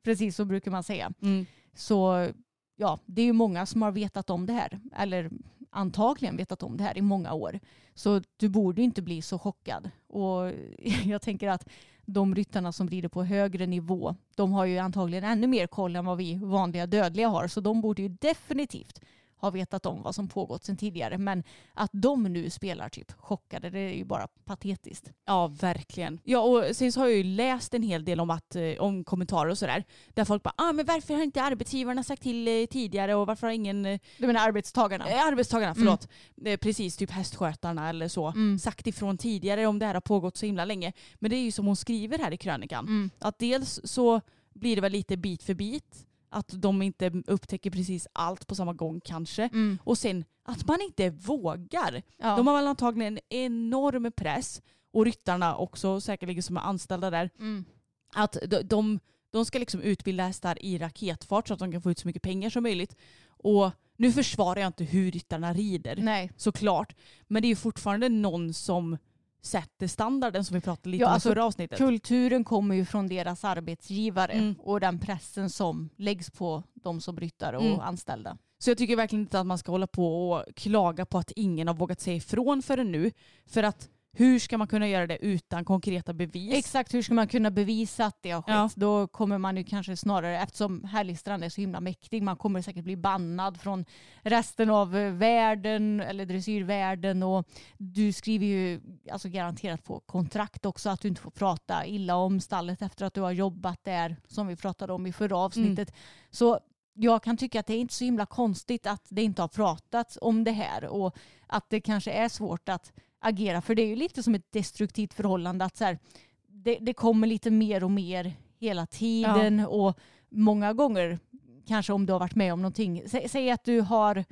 [0.03, 1.13] Precis så brukar man säga.
[1.21, 1.45] Mm.
[1.75, 2.30] Så
[2.75, 4.80] ja, det är ju många som har vetat om det här.
[4.95, 5.30] Eller
[5.69, 7.59] antagligen vetat om det här i många år.
[7.93, 9.91] Så du borde inte bli så chockad.
[10.07, 10.51] Och
[11.03, 11.67] jag tänker att
[12.08, 16.05] de ryttarna som rider på högre nivå, de har ju antagligen ännu mer koll än
[16.05, 17.47] vad vi vanliga dödliga har.
[17.47, 19.01] Så de borde ju definitivt
[19.38, 21.17] ha vetat om vad som pågått sedan tidigare.
[21.17, 25.11] Men att de nu spelar typ chockade, det är ju bara patetiskt.
[25.25, 26.19] Ja, verkligen.
[26.23, 29.03] Ja, och sen så har jag ju läst en hel del om, att, eh, om
[29.03, 29.83] kommentarer och sådär.
[30.13, 33.47] Där folk bara, ah, men varför har inte arbetsgivarna sagt till eh, tidigare och varför
[33.47, 35.07] har ingen eh, Du menar arbetstagarna?
[35.09, 36.07] eh, arbetstagarna, förlåt,
[36.45, 38.59] eh, precis typ hästskötarna eller så, Mm.
[38.59, 40.93] sagt ifrån tidigare om det här har pågått så himla länge.
[41.19, 42.85] Men det är ju som hon skriver här i krönikan.
[42.88, 43.09] Mm.
[43.19, 44.21] Att dels så
[44.53, 46.07] blir det väl lite bit för bit.
[46.30, 49.43] Att de inte upptäcker precis allt på samma gång kanske.
[49.43, 49.80] Mm.
[49.84, 52.03] Och sen att man inte vågar.
[52.17, 52.36] Ja.
[52.36, 54.61] De har väl antagligen en enorm press.
[54.91, 57.30] Och ryttarna också säkerligen som är anställda där.
[57.39, 57.65] Mm.
[58.13, 58.99] Att de, de,
[59.32, 62.21] de ska liksom utbilda hästar i raketfart så att de kan få ut så mycket
[62.21, 62.95] pengar som möjligt.
[63.28, 66.32] Och nu försvarar jag inte hur ryttarna rider Nej.
[66.38, 66.95] såklart.
[67.28, 68.97] Men det är ju fortfarande någon som
[69.41, 71.77] sätter standarden som vi pratade lite Ja, om alltså, i förra avsnittet.
[71.77, 74.55] Kulturen kommer ju från deras arbetsgivare Mm.
[74.59, 77.79] och den pressen som läggs på de som ryttare och Mm.
[77.79, 78.38] anställda.
[78.59, 81.67] Så jag tycker verkligen inte att man ska hålla på och klaga på att ingen
[81.67, 83.11] har vågat säga ifrån förrän nu.
[83.45, 83.89] För att
[84.20, 86.53] hur ska man kunna göra det utan konkreta bevis?
[86.53, 88.55] Exakt hur ska man kunna bevisa att det har skett?
[88.55, 88.70] Ja.
[88.76, 92.84] Då kommer man ju kanske snarare, eftersom Härligstrand är så himla mäktig, man kommer säkert
[92.84, 93.86] bli bannad från
[94.22, 97.47] resten av eh, världen eller dressyrvärlden och
[97.78, 102.39] du skriver ju alltså garanterat på kontrakt också att du inte får prata illa om
[102.39, 105.93] stallet efter att du har jobbat där som vi pratade om i förra avsnittet.
[106.32, 106.59] Så
[106.93, 110.18] jag kan tycka att det är inte så himla konstigt att det inte har pratats
[110.22, 111.15] om det här och
[111.47, 113.61] att det kanske är svårt att agera.
[113.61, 115.99] För det är ju lite som ett destruktivt förhållande att så här,
[116.47, 119.99] det, det kommer lite mer och mer hela tiden och
[120.30, 121.20] många gånger
[121.68, 123.09] kanske om du har varit med om någonting.
[123.09, 124.26] Sä, säg att du har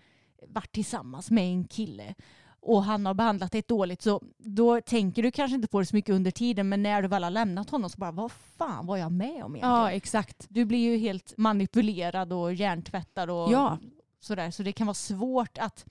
[0.47, 2.15] varit tillsammans med en kille
[2.59, 5.95] och han har behandlat dig dåligt så då tänker du kanske inte på det så
[5.95, 8.97] mycket under tiden men när du väl har lämnat honom så bara vad fan var
[8.97, 9.69] jag med om egentligen?
[9.69, 10.45] Ja, exakt.
[10.49, 13.77] Du blir ju helt manipulerad och hjärntvättad och Ja.
[14.19, 14.51] sådär.
[14.51, 15.86] Så det kan vara svårt att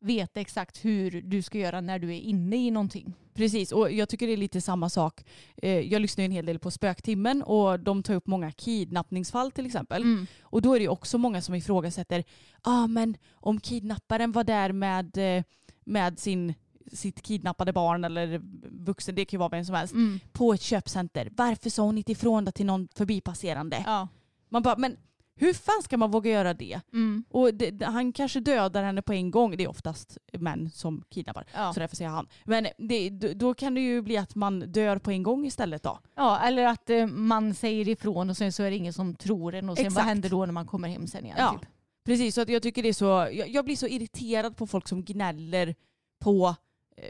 [0.00, 3.14] veta exakt hur du ska göra när du är inne i någonting.
[3.34, 5.24] Precis, och jag tycker det är lite samma sak.
[5.56, 9.50] Eh, Jag lyssnar ju en hel del på Spöktimmen och de tar upp många kidnappningsfall
[9.52, 10.02] till exempel.
[10.02, 10.26] Mm.
[10.42, 12.24] Och då är det ju också många som ifrågasätter,
[12.62, 15.44] ah, men om kidnapparen var där med, eh,
[15.84, 16.54] med sin,
[16.92, 18.40] sitt kidnappade barn eller
[18.84, 20.20] vuxen, det kan ju vara vem som helst, Mm.
[20.32, 21.28] på ett köpcenter.
[21.36, 23.82] Varför sa hon inte ifrån det till någon förbipasserande?
[23.86, 24.08] Ja.
[24.48, 24.96] Man bara, men
[25.40, 26.80] hur fan ska man våga göra det?
[26.92, 27.24] Mm.
[27.30, 29.56] Och det, han kanske dödar henne på en gång.
[29.56, 31.46] Det är oftast män som kidnappar.
[31.54, 31.72] Ja.
[31.74, 32.28] Så därför säger jag han.
[32.44, 35.98] Men det, då- kan det ju bli att man dör på en gång istället då.
[36.16, 39.54] ja, eller att eh, man säger ifrån och sen så är det ingen som tror
[39.54, 40.06] en och sen vad Exakt.
[40.08, 41.36] händer då när man kommer hem sen igen?
[41.38, 41.58] Ja.
[41.60, 41.68] Typ?
[42.04, 44.88] Precis, så att jag tycker det är så, jag, jag blir så irriterad på folk
[44.88, 45.74] som gnäller
[46.20, 46.54] på,
[46.96, 47.04] eh,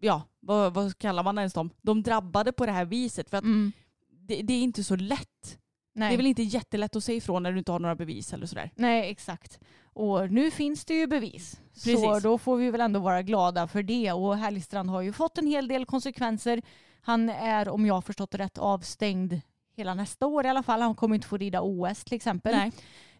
[0.00, 1.70] ja vad, vad kallar man ens dem?
[1.82, 3.30] De drabbade på det här viset.
[3.30, 3.72] För att Mm.
[4.10, 5.57] det, det är inte så lätt
[5.98, 6.08] Nej.
[6.08, 8.46] Det är väl inte jättelätt att säga ifrån när du inte har några bevis eller
[8.46, 8.70] sådär.
[8.74, 9.60] Nej, exakt.
[9.82, 11.60] Och nu finns det ju bevis.
[11.72, 12.22] Så Precis.
[12.22, 14.12] då får vi väl ändå vara glada för det.
[14.12, 16.62] Och Härligstrand har ju fått en hel del konsekvenser.
[17.00, 19.40] Han är, om jag har förstått det rätt, avstängd
[19.76, 20.80] hela nästa år i alla fall.
[20.80, 22.54] Han kommer inte få rida OS till exempel.
[22.54, 22.72] Nej.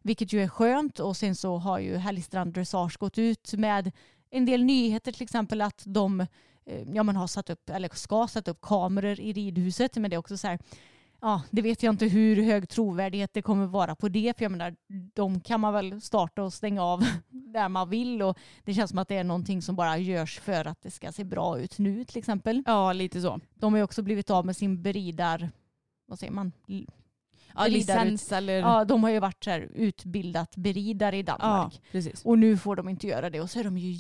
[0.02, 1.00] Vilket ju är skönt.
[1.00, 3.92] Och sen så har ju Härligstrand Dressage gått ut med
[4.30, 6.20] en del nyheter, till exempel att de
[6.66, 9.96] eh, ja, men har satt upp, eller ska sätta upp kameror i ridhuset.
[9.96, 10.58] Men det är också så här,
[11.20, 14.36] ja, det vet jag inte hur hög trovärdighet det kommer vara på det.
[14.36, 14.76] För jag menar,
[15.14, 18.22] de kan man väl starta och stänga av där man vill.
[18.22, 21.12] Och det känns som att det är någonting som bara görs för att det ska
[21.12, 22.62] se bra ut nu till exempel.
[22.66, 23.40] Ja, lite så.
[23.54, 25.50] De har ju också blivit av med sin beridar,
[26.06, 26.52] vad säger man?
[27.54, 28.58] Ja, licens eller...
[28.58, 31.82] Ja, de har ju varit så här utbildat beridare i ja, Danmark.
[31.92, 32.24] precis.
[32.24, 33.40] Och nu får de inte göra det.
[33.40, 33.98] Och så är de ju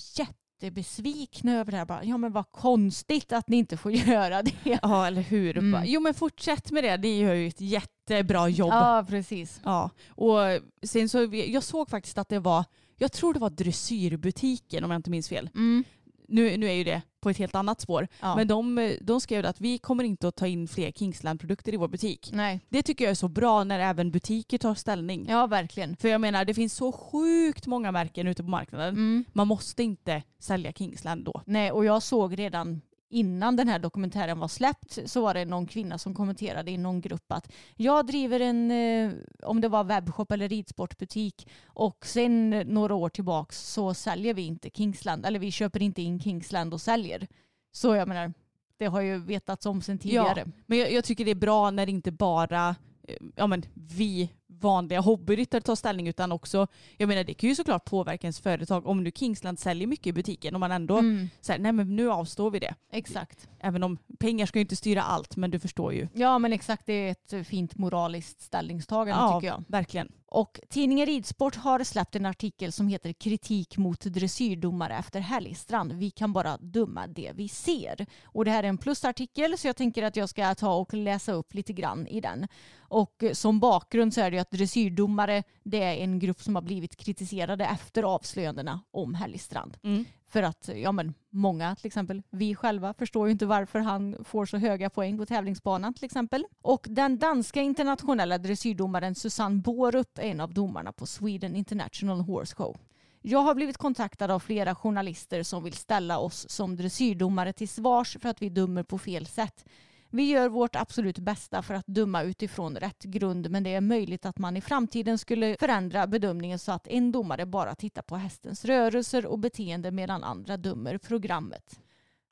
[0.62, 1.84] jättebesvikna över det här.
[1.84, 4.78] Bara, ja men vad konstigt att ni inte får göra det.
[4.82, 5.58] Ja, eller hur.
[5.58, 5.82] Mm.
[5.86, 6.96] Jo, men fortsätt med det.
[6.96, 8.72] Det gör ju ett jättebra jobb.
[8.72, 9.60] Ja, precis.
[9.64, 10.38] Ja, och
[10.82, 12.64] sen så, jag såg faktiskt att det var,
[12.96, 15.50] jag tror det var dressyrbutiken om jag inte minns fel.
[15.54, 15.84] Mm.
[16.28, 18.08] Nu, nu är ju det på ett helt annat spår.
[18.20, 18.36] Ja.
[18.36, 21.88] Men de, de skrev att vi kommer inte att ta in fler Kingsland-produkter i vår
[21.88, 22.30] butik.
[22.32, 25.26] Nej, Det tycker jag är så bra när även butiker tar ställning.
[25.28, 25.96] ja verkligen.
[25.96, 28.88] För jag menar det finns så sjukt många märken ute på marknaden.
[28.94, 29.24] Mm.
[29.32, 31.42] Man måste inte sälja Kingsland då.
[31.46, 35.66] Nej, och jag såg redan innan den här dokumentären var släppt så var det någon
[35.66, 40.32] kvinna som kommenterade i någon grupp att jag driver en, eh, om det var webbshop
[40.32, 45.82] eller ridsportbutik och sen några år tillbaks så säljer vi inte Kingsland eller vi köper
[45.82, 47.26] inte in Kingsland och säljer.
[47.72, 48.32] Så jag menar,
[48.76, 50.46] det har ju vetats om sen tidigare.
[50.66, 52.76] Men jag, jag tycker det är bra när inte bara
[53.08, 54.30] eh, ja, men vi
[54.60, 58.86] vanliga hobbyryttare tar ställning utan också, jag menar det kan ju såklart påverka ens företag
[58.86, 62.10] om nu Kingsland säljer mycket i butiken och man ändå Mm, säger nej men nu
[62.10, 62.74] avstår vi det.
[62.92, 63.48] exakt.
[63.60, 66.08] Även om pengar ska ju inte styra allt men du förstår ju.
[66.12, 69.64] Ja men exakt, det är ett fint moraliskt ställningstagande tycker jag.
[69.68, 70.12] verkligen.
[70.30, 75.92] Och tidningen Ridsport har släppt en artikel som heter Kritik mot dressyrdomare efter Härligstrand.
[75.92, 78.06] Vi kan bara döma det vi ser.
[78.24, 81.32] Och det här är en plusartikel så jag tänker att jag ska ta och läsa
[81.32, 82.48] upp lite grann i den.
[82.78, 86.62] Och som bakgrund så är det ju att dressyrdomare det är en grupp som har
[86.62, 89.76] blivit kritiserade efter avslöjandena om Härligstrand.
[89.82, 90.04] Mm.
[90.28, 94.46] För att ja, men många, till exempel vi själva, förstår ju inte varför han får
[94.46, 96.44] så höga poäng på tävlingsbanan till exempel.
[96.62, 102.54] Och den danska internationella dressyrdomaren Susanne Borup är en av domarna på Sweden International Horse
[102.54, 102.76] Show.
[103.22, 108.16] Jag har blivit kontaktad av flera journalister som vill ställa oss som dressyrdomare till svars
[108.20, 109.64] för att vi dömer på fel sätt.
[110.10, 114.26] Vi gör vårt absolut bästa för att döma utifrån rätt grund men det är möjligt
[114.26, 118.64] att man i framtiden skulle förändra bedömningen så att en domare bara tittar på hästens
[118.64, 121.80] rörelser och beteende medan andra dömer programmet.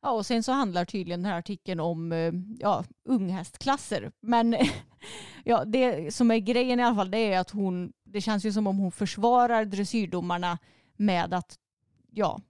[0.02, 4.12] Ja, och sen så handlar tydligen den här artikeln om eh, ja, unghästklasser.
[4.20, 4.56] Men
[5.44, 8.52] ja, det som är grejen i alla fall det är att hon, det känns ju
[8.52, 10.58] som om hon försvarar dressyrdomarna
[10.96, 11.58] med att
[12.10, 12.40] ja,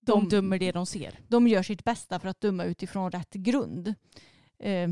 [0.00, 1.18] De, De- dömer det de ser.
[1.28, 3.94] de gör sitt bästa för att döma utifrån rätt grund.
[4.58, 4.88] Eh,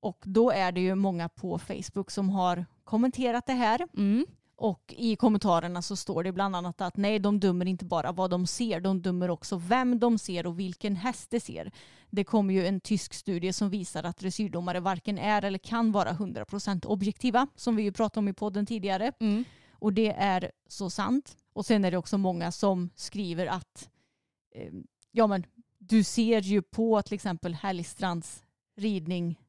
[0.00, 3.88] och då är det ju många på Facebook som har kommenterat det här.
[3.96, 4.26] Mm.
[4.56, 8.30] Och i kommentarerna så står det bland annat att nej, de dömer inte bara vad
[8.30, 11.72] de ser, de dömer också vem de ser och vilken häst de ser.
[12.10, 16.10] Det kom ju en tysk studie som visar att dressyrdomare varken är eller kan vara
[16.12, 19.12] 100% objektiva, som vi ju pratade om i podden tidigare.
[19.20, 19.44] Mm.
[19.72, 21.36] Och det är så sant.
[21.52, 23.90] Och sen är det också många som skriver att
[24.54, 24.72] eh,
[25.12, 25.46] ja men
[25.78, 28.43] du ser ju på till exempel Härligstrands
[28.76, 29.40] ridning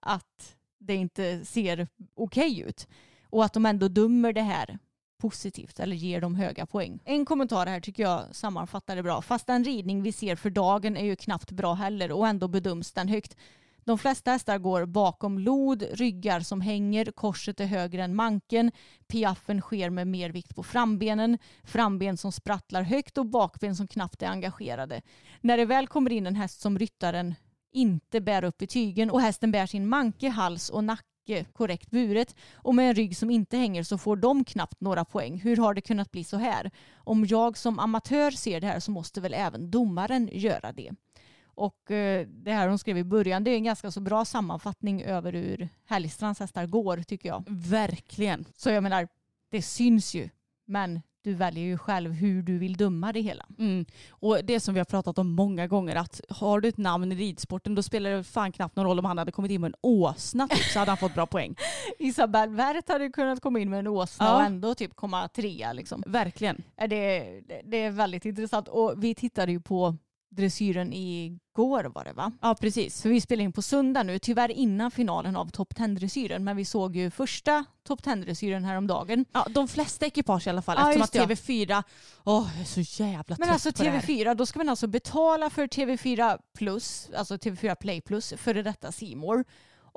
[0.00, 2.88] att det inte ser okej ut.
[3.30, 4.78] Och att de ändå dömer det här
[5.18, 7.00] positivt eller ger dem höga poäng.
[7.04, 9.22] En kommentar här tycker jag sammanfattar det bra.
[9.22, 12.92] Fast den ridning vi ser för dagen är ju knappt bra heller och ändå bedöms
[12.92, 13.36] den högt.
[13.84, 18.72] De flesta hästar går bakom lod, ryggar som hänger, korset är högre än manken,
[19.06, 24.22] piaffen sker med mer vikt på frambenen, framben som sprattlar högt och bakben som knappt
[24.22, 25.02] är engagerade.
[25.40, 27.34] När det väl kommer in en häst som ryttaren
[27.76, 32.34] inte bär upp i tygen och hästen bär sin manke, hals och nacke korrekt buret
[32.54, 35.40] och med en rygg som inte hänger så får de knappt några poäng.
[35.40, 36.70] Hur har det kunnat bli så här?
[36.96, 40.90] Om jag som amatör ser det här så måste väl även domaren göra det.
[41.44, 45.02] Och eh, det här hon skrev i början det är en ganska så bra sammanfattning
[45.02, 47.44] över hur Härligstrands hästar går tycker jag.
[47.48, 48.44] Verkligen.
[48.56, 49.08] Så jag menar,
[49.50, 50.28] det syns ju.
[50.66, 53.46] Men du väljer ju själv hur du vill döma det hela.
[53.58, 53.84] Mm.
[54.10, 57.14] Och det som vi har pratat om många gånger att har du ett namn i
[57.14, 59.74] ridsporten då spelar det fan knappt någon roll om han hade kommit in med en
[59.80, 61.54] åsna typ, så hade han fått bra poäng.
[61.98, 64.34] Isabelle Wert hade kunnat komma in med en åsna Ja.
[64.36, 66.02] och ändå typ komma trea liksom.
[66.06, 66.62] Verkligen.
[66.88, 67.24] Det,
[67.64, 69.96] det är väldigt intressant och vi tittade ju på
[70.36, 72.32] dressyren igår var det va?
[72.42, 73.00] Ja precis.
[73.00, 76.38] Så vi spelar in på söndag nu, tyvärr innan finalen av Top 10-dressyren.
[76.38, 79.24] Men vi såg ju första Top 10-dressyren häromdagen.
[79.32, 81.54] Ja, de flesta ekipage i alla fall Ja, eftersom att just det.
[81.64, 81.82] TV4,
[82.24, 84.00] åh jag är så jävla Men alltså på det här.
[84.00, 88.92] TV4, då ska man alltså betala för TV4 Plus, alltså TV4 Play Plus, före detta
[88.92, 89.44] Simor.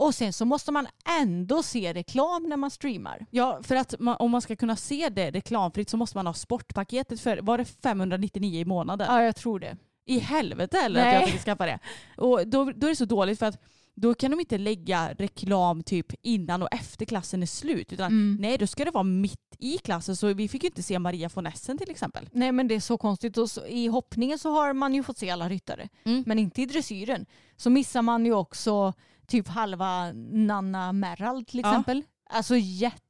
[0.02, 0.88] Och sen så måste man
[1.22, 3.26] ändå se reklam när man streamar.
[3.32, 6.34] Ja, för att man, om man ska kunna se det reklamfritt så måste man ha
[6.34, 9.08] sportpaketet för, var det 599 i månaden?
[9.10, 9.78] Ja, jag tror det.
[10.10, 11.80] I helvete eller att jag fick skaffa det.
[12.18, 13.62] Och då, då är det så dåligt för att
[13.96, 17.94] då kan de inte lägga reklam typ innan och efter klassen är slut.
[17.94, 18.38] Utan Mm.
[18.40, 20.16] nej, då ska det vara mitt i klassen.
[20.16, 22.30] Så vi fick ju inte se Maria von Essen till exempel.
[22.32, 23.38] Nej men det är så konstigt.
[23.38, 25.90] Och så, I hoppningen så har man ju fått se alla ryttare.
[26.06, 26.24] Mm.
[26.28, 27.26] Men inte i dressyren.
[27.58, 28.94] Så missar man ju också
[29.28, 31.70] typ halva Nanna Merald till Ja.
[31.70, 32.04] exempel.
[32.30, 32.56] Alltså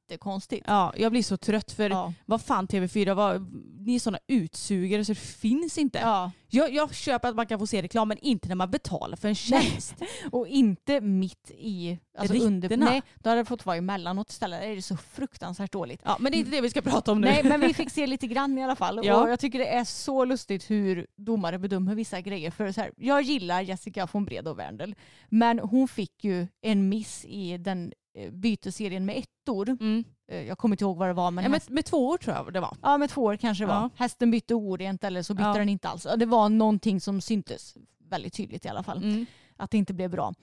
[0.10, 0.66] jättekonstigt.
[0.68, 2.14] Ja, jag blir så trött för Ja.
[2.26, 5.99] vad fan TV4, vad, ni är sådana utsugare så det finns inte.
[5.99, 6.32] Ja.
[6.51, 9.28] Jag, jag köper att man kan få se reklam men inte när man betalar för
[9.28, 9.95] en tjänst.
[10.32, 12.86] Och inte mitt i, alltså under, Ritterna.
[12.89, 14.62] nej, då hade det fått vara emellanåt istället.
[14.62, 16.01] Det är så fruktansvärt dåligt.
[16.05, 17.28] Ja, men det är inte det vi ska prata om nu.
[17.28, 18.99] Nej men vi fick se lite grann i alla fall.
[19.03, 19.24] Ja.
[19.24, 22.51] Och jag tycker det är så lustigt hur domare bedömer vissa grejer.
[22.51, 24.91] För så här, jag gillar Jessica von Bredow Werndl.
[25.30, 29.70] Men hon fick ju en miss i den eh, byteserien med ettor.
[29.70, 30.03] Mm.
[30.32, 32.36] Eh, Jag kommer inte ihåg vad det var men Ja, med, med två år tror
[32.36, 32.78] jag det var.
[32.82, 33.74] ja, med två år kanske det var.
[33.76, 33.89] Ja.
[33.95, 35.53] Hästen bytte orent eller så bytte Ja.
[35.53, 36.07] den inte alls.
[36.18, 37.78] Det var någonting som syntes
[38.10, 39.03] väldigt tydligt i alla fall.
[39.03, 39.26] Mm.
[39.57, 40.34] Att det inte blev bra.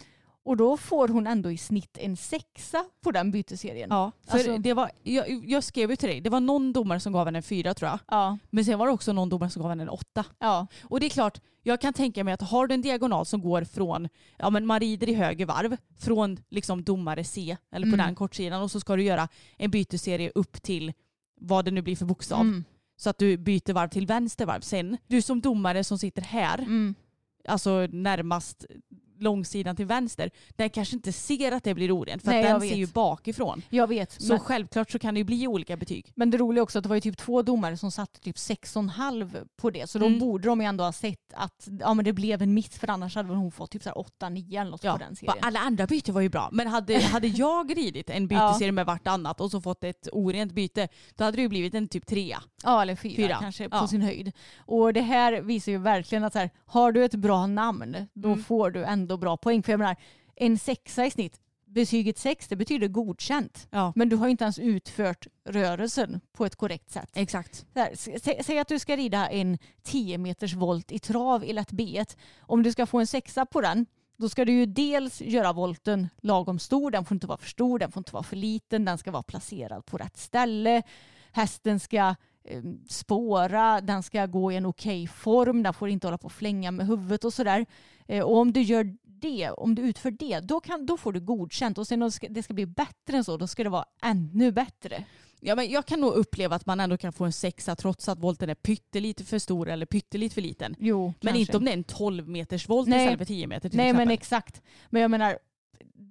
[0.47, 3.88] Och då får hon ändå i snitt en sexa på den byteserien.
[3.90, 7.01] Ja, för Alltså- det var, jag, jag skrev ju till dig, det var någon domare
[7.01, 7.99] som gav henne en fyra tror jag.
[8.09, 10.24] Ja, Men sen var det också någon domare som gav henne en åtta.
[10.38, 13.40] ja, Och det är klart, jag kan tänka mig att har du en diagonal som
[13.40, 17.94] går från, ja men man rider i höger varv, från liksom domare C, eller på
[17.94, 18.07] Mm.
[18.07, 19.28] den kortsidan, och så ska du göra
[19.59, 20.92] en byteserie upp till
[21.40, 22.40] vad det nu blir för bokstav.
[22.40, 22.64] Mm.
[22.97, 24.61] Så att du byter varv till vänster varv.
[24.61, 26.94] Sen, du som domare som sitter här, Mm.
[27.49, 28.64] alltså närmast
[29.19, 32.69] långsidan till vänster, den kanske inte ser att det blir orent för Nej, att den
[32.69, 33.62] ser ju bakifrån.
[33.69, 34.12] Jag vet.
[34.23, 36.12] Så men- självklart så kan det ju bli olika betyg.
[36.14, 39.47] Men det roliga också att det var ju typ två domare som satte typ 6,5
[39.57, 39.91] på det.
[39.91, 40.19] Så då Mm.
[40.19, 43.14] borde de ju ändå ha sett att ja, men det blev en miss för annars
[43.14, 45.37] hade hon fått typ 8-9 eller något på den serien.
[45.43, 46.49] alla andra byten var ju bra.
[46.53, 50.89] Men hade, hade jag ridit en byteserie med vartannat och så fått ett orent byte,
[51.17, 52.43] då hade det ju blivit en typ trea.
[52.64, 53.89] Ja eller fyra, kanske på Ja.
[53.89, 54.33] sin höjd.
[54.59, 58.29] Och det här visar ju verkligen att så här, har du ett bra namn då
[58.29, 58.45] Mm.
[58.45, 59.62] får du ändå bra poäng.
[59.62, 59.96] För jag menar,
[60.36, 63.68] en sexa i snitt, betyget sex det betyder godkänt.
[63.70, 63.92] Ja.
[63.96, 67.11] Men du har inte ens utfört rörelsen på ett korrekt sätt.
[67.14, 67.66] Exakt.
[67.74, 71.52] Här, sä- sä- säg att du ska rida en 10 meters volt i trav i
[71.52, 72.16] lätt B1.
[72.40, 73.86] Om du ska få en sexa på den,
[74.16, 76.90] då ska du ju dels göra volten lagom stor.
[76.90, 79.22] Den får inte vara för stor, den får inte vara för liten, den ska vara
[79.22, 80.82] placerad på rätt ställe.
[81.32, 82.14] Hästen ska
[82.88, 86.70] spåra, den ska gå i en okej form, den får inte hålla på och flänga
[86.70, 87.66] med huvudet och sådär.
[88.09, 91.20] Eh, och om du gör det, om du utför det, då, kan, då får du
[91.20, 91.78] godkänt.
[91.78, 95.05] Och sen om det ska, bli bättre än så, då ska det vara ännu bättre.
[95.40, 98.18] Ja, men jag kan nog uppleva att man ändå kan få en sexa trots att
[98.18, 100.74] volten är pyttelite för stor eller pyttelite för liten.
[100.78, 101.40] Jo, Men kanske.
[101.40, 102.99] inte om det är en 12 meters volt Nej.
[102.99, 104.14] istället för 10 meter till Nej men exempel.
[104.14, 104.62] exakt.
[104.90, 105.38] Men jag menar,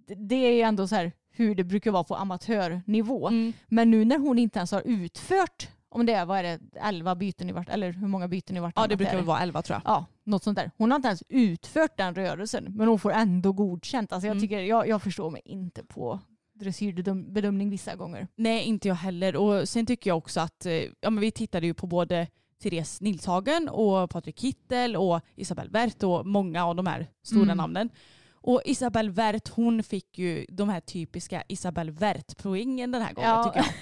[0.08, 3.28] det- det är ju ändå så här hur det brukar vara på amatörnivå.
[3.28, 3.54] Mm.
[3.68, 7.16] Men nu när hon inte ens har utfört, om det är, vad är det, 11
[7.16, 9.62] byten i vart, eller hur många byten i vart Ja det brukar väl vara 11
[9.62, 9.92] tror jag.
[9.94, 10.72] Ja, något sånt där.
[10.78, 14.14] Hon har inte ens utfört den rörelsen, men hon får ändå godkänt.
[14.14, 14.42] Alltså jag, Mm.
[14.42, 16.20] tycker, jag, jag förstår mig inte på
[16.54, 18.28] dressyrbedömning vissa gånger.
[18.36, 19.36] Nej inte jag heller.
[19.36, 22.28] Och sen tycker jag också att, eh, ja men vi tittade ju på både
[22.64, 27.58] Therese Nilshagen och Patrik Kittel och Isabelle Wert och många av de här stora Mm.
[27.58, 27.90] namnen.
[28.32, 33.44] Och Isabelle Wert hon fick ju de här typiska Isabelle Wert-poängen den här gången Ja.
[33.44, 33.66] tycker jag.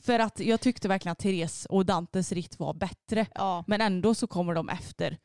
[0.00, 3.26] För att jag tyckte verkligen att Therese och Dantes ritt var bättre.
[3.34, 5.18] Ja, Men ändå så kommer de efter.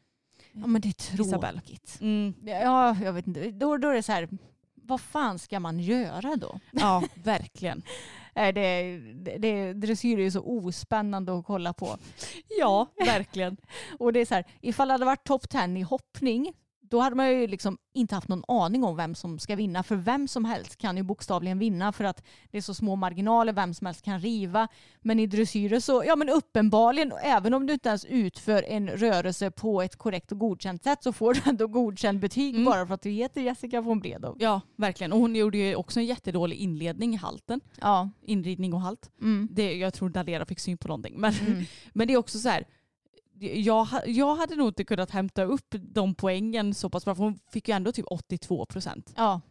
[0.53, 1.97] ja men det är tråkigt.
[2.01, 2.33] Mm.
[2.45, 3.51] Ja, jag vet inte.
[3.51, 4.29] Då, då är det så här,
[4.73, 6.59] vad fan ska man göra då?
[6.71, 7.81] Ja, verkligen.
[8.35, 11.97] Det, det, det, dressyr är ju så ospännande att kolla på.
[12.59, 13.57] Ja, verkligen.
[13.99, 16.53] Och det är så här, ifall det hade varit topp 10 i hoppning,
[16.89, 19.83] då hade man ju liksom inte haft någon aning om vem som ska vinna.
[19.83, 23.53] För vem som helst kan ju bokstavligen vinna för att det är så små marginaler,
[23.53, 24.67] vem som helst kan riva.
[25.01, 29.51] Men i dressyrer så, ja men uppenbarligen, även om du inte ens utför en rörelse
[29.51, 32.65] på ett korrekt och godkänt sätt så får du ändå godkänt betyg Mm.
[32.65, 34.35] bara för att du heter Jessica von Bredow.
[34.39, 35.13] Ja, verkligen.
[35.13, 37.61] Och hon gjorde ju också en jättedålig inledning i halten.
[37.81, 38.09] Ja.
[38.21, 39.11] Inridning och halt.
[39.21, 39.47] Mm.
[39.51, 41.13] Det, jag tror Dalera fick syn på någonting.
[41.19, 41.63] Men, Mm.
[41.93, 42.65] men det är också så här.
[43.39, 47.39] Jag, jag hade nog inte kunnat hämta upp de poängen så pass bra för hon
[47.51, 49.13] fick ju ändå typ 82 procent.
[49.17, 49.41] Ja,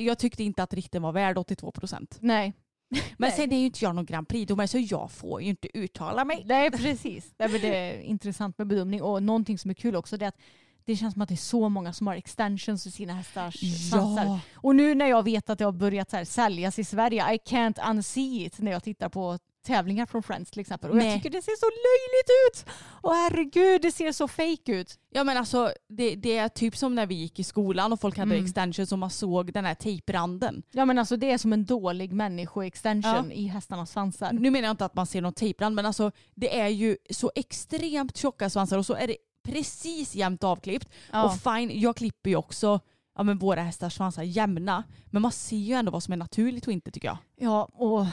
[0.00, 2.18] Jag tyckte inte att ritten var värd 82 procent.
[2.20, 2.52] nej.
[2.90, 3.30] Men Nej.
[3.30, 6.42] sen är ju inte jag någon Grand Prix-domare så jag får ju inte uttala mig.
[6.46, 7.34] Nej precis.
[7.38, 10.38] Nej, det är intressant med bedömning och någonting som är kul också det är att
[10.84, 13.70] det känns som att det är så många som har extensions i sina hästars Ja.
[13.90, 14.40] svansar.
[14.54, 17.38] Och nu när jag vet att det har börjat så här säljas i Sverige, I
[17.38, 20.90] can't unsee it när jag tittar på tävlingar från Friends till exempel.
[20.90, 21.06] Och Nej.
[21.06, 22.74] jag tycker det ser så löjligt ut.
[23.02, 24.98] Och herregud, det ser så fake ut.
[25.10, 28.18] Ja men alltså det, det är typ som när vi gick i skolan och folk
[28.18, 28.44] hade Mm.
[28.44, 30.62] extensions och man såg den här tejpranden.
[30.70, 33.32] Ja men alltså det är som en dålig människoextension Ja.
[33.32, 34.32] i hästarnas svansar.
[34.32, 37.32] Nu menar jag inte att man ser någon tejprand men alltså det är ju så
[37.34, 40.88] extremt tjocka svansar och så är det precis jämnt avklippt.
[41.12, 41.24] Ja.
[41.24, 42.80] Och fine, jag klipper ju också
[43.16, 44.84] ja, men våra hästars svansar jämna.
[45.06, 47.18] Men man ser ju ändå vad som är naturligt och inte tycker jag.
[47.36, 48.06] Ja, och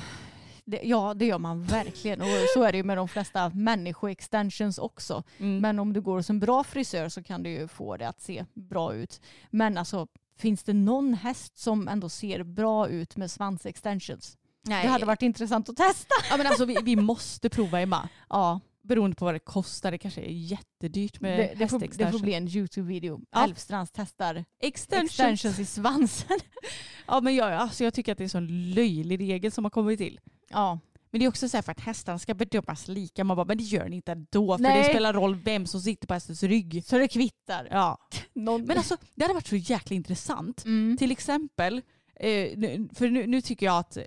[0.70, 2.22] det, ja, det gör man verkligen.
[2.22, 5.24] Och så är det ju med de flesta människoextensions också.
[5.38, 5.60] Mm.
[5.60, 8.22] Men om du går hos en bra frisör så kan du ju få det att
[8.22, 9.22] se bra ut.
[9.50, 10.08] Men alltså,
[10.38, 14.38] finns det någon häst som ändå ser bra ut med svansextensions?
[14.62, 14.84] Nej.
[14.84, 16.16] Det hade varit intressant att testa.
[16.30, 18.10] Ja, men alltså, vi, vi måste prova Emma.
[18.30, 18.60] Ja,
[18.90, 19.92] Beroende på vad det kostar.
[19.92, 23.22] Det kanske är jättedyrt med det, det, får, det får bli en YouTube-video.
[23.32, 23.44] Ja.
[23.44, 25.10] Älvstrands testar Extensions.
[25.12, 26.40] extensions i svansen.
[27.08, 29.72] Ja, men jag, alltså, jag tycker att det är en sån löjlig regel som har
[29.72, 30.20] kommit till.
[30.50, 30.80] Ja,
[31.12, 33.24] Men det är också så här för att hästarna ska bedömas lika.
[33.24, 34.58] Man bara, men det gör ni inte ändå.
[34.58, 34.78] För Nej.
[34.78, 36.84] det spelar roll vem som sitter på hästens rygg.
[36.86, 37.68] så det kvittar.
[37.72, 37.98] Ja.
[38.34, 38.66] Någon...
[38.66, 40.66] Men alltså det hade varit så jäkla intressant.
[40.66, 40.98] mm.
[40.98, 41.82] Till exempel,
[42.16, 42.60] eh,
[42.94, 43.98] för nu, nu tycker jag att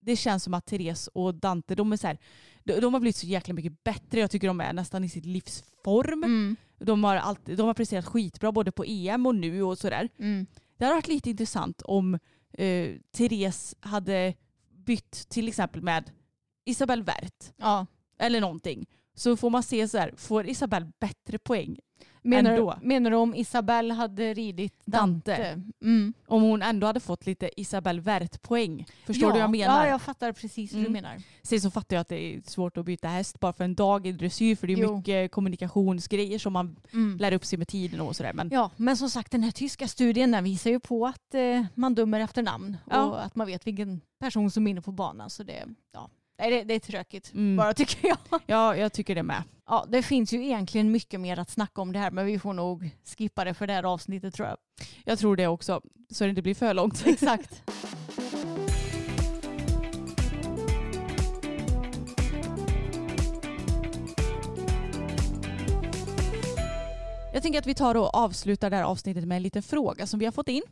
[0.00, 2.18] det känns som att Therese och Dante, de är så här,
[2.64, 4.20] de, de har blivit så jäkla mycket bättre.
[4.20, 6.24] Jag tycker de är nästan i sitt livsform.
[6.24, 6.56] Mm.
[6.78, 10.08] De, har alltid, de har presterat skitbra både på EM och nu och sådär.
[10.18, 10.46] Mm.
[10.76, 12.14] Det hade varit lite intressant om
[12.52, 14.34] eh, Therese hade
[14.70, 16.10] bytt till exempel med
[16.64, 17.86] Isabelle Wert Ja.
[18.18, 18.86] eller någonting.
[19.14, 21.78] Så får man se så här, får Isabelle bättre poäng
[22.26, 22.74] Menar, Ändå.
[22.82, 25.30] menar du om Isabelle hade ridit Dante?
[25.30, 25.62] Dante.
[25.82, 26.12] Mm.
[26.26, 28.86] om hon ändå hade fått lite Isabelle Wert-poäng?
[29.06, 29.84] Förstår ja, du vad jag menar?
[29.84, 30.92] Ja, jag fattar precis hur Mm.
[30.92, 31.22] du menar.
[31.42, 34.06] Sen så fattar jag att det är svårt att byta häst bara för en dag
[34.06, 34.96] i dressyr för det är Jo.
[34.96, 37.16] mycket kommunikationsgrejer som man Mm.
[37.18, 38.32] lär upp sig med tiden och sådär.
[38.32, 41.64] Men Ja, men som sagt den här tyska studien den visar ju på att eh,
[41.74, 43.04] man dömer efter namn Ja.
[43.04, 45.30] och att man vet vilken person som är inne på banan.
[45.30, 46.10] Så det, ja.
[46.38, 47.56] Nej, det, det är tråkigt Mm.
[47.56, 48.18] bara tycker jag.
[48.46, 49.42] ja, jag tycker det med.
[49.66, 52.52] Ja, det finns ju egentligen mycket mer att snacka om det här men vi får
[52.52, 54.56] nog skippa det för det här avsnittet tror jag.
[55.04, 55.80] Jag tror det också,
[56.10, 57.02] så det inte blir för långt.
[57.06, 57.62] Exakt.
[67.32, 70.18] Jag tänker att vi tar och avslutar det här avsnittet med en liten fråga som
[70.18, 70.62] vi har fått in.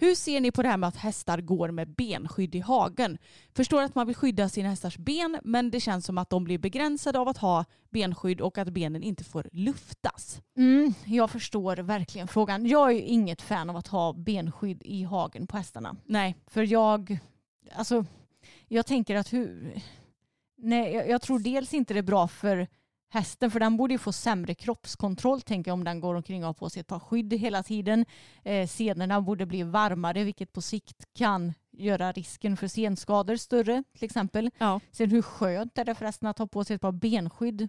[0.00, 3.18] Hur ser ni på det här med att hästar går med benskydd i hagen?
[3.54, 6.58] Förstår att man vill skydda sina hästars ben men det känns som att de blir
[6.58, 10.42] begränsade av att ha benskydd och att benen inte får luftas.
[10.56, 12.66] Mm, jag förstår verkligen frågan.
[12.66, 15.96] Jag är ju inget fan av att ha benskydd i hagen på hästarna.
[16.04, 16.36] Nej.
[16.46, 17.18] För jag,
[17.74, 18.04] alltså,
[18.68, 19.80] jag tänker att hur,
[20.56, 22.66] nej, jag, jag tror dels inte det är bra för
[23.08, 26.46] hästen för den borde ju få sämre kroppskontroll tänker jag om den går omkring och
[26.46, 28.04] har på sig ett par skydd hela tiden.
[28.44, 34.04] Eh, senorna borde bli varmare vilket på sikt kan göra risken för senskador större till
[34.04, 34.50] exempel.
[34.58, 34.80] Ja.
[34.90, 37.68] Sen hur skönt är det förresten att ha på sig ett par benskydd?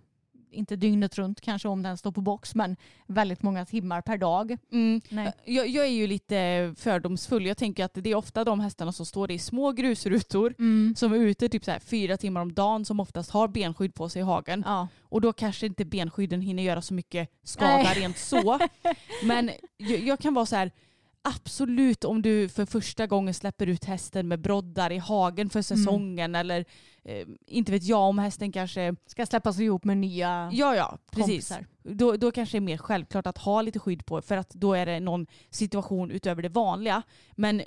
[0.52, 2.76] Inte dygnet runt kanske om den står på box men
[3.08, 4.58] väldigt många timmar per dag.
[4.72, 5.02] Mm.
[5.10, 5.34] Nej.
[5.45, 7.45] Jag, jag är ju lite fördomsfull.
[7.45, 10.54] Jag tänker att det är ofta de hästarna som står i små grusrutor
[10.95, 14.10] som är ute typ så här fyra timmar om dagen som oftast har benskydd på
[14.10, 14.64] sig i hagen.
[14.66, 14.88] Ja.
[15.02, 18.00] Och då kanske inte benskydden hinner göra så mycket skada Nej.
[18.00, 18.60] rent så.
[19.24, 20.72] Men jag, jag kan vara så här,
[21.22, 26.36] absolut om du för första gången släpper ut hästen med broddar i hagen för säsongen
[26.36, 26.65] eller
[27.03, 31.51] eh, inte vet jag om hästen kanske, Ska släppas ihop med nya ja ja precis.
[31.84, 34.74] Då, då kanske det är mer självklart att ha lite skydd på för att då
[34.74, 37.01] är det någon situation utöver det vanliga.
[37.36, 37.61] Men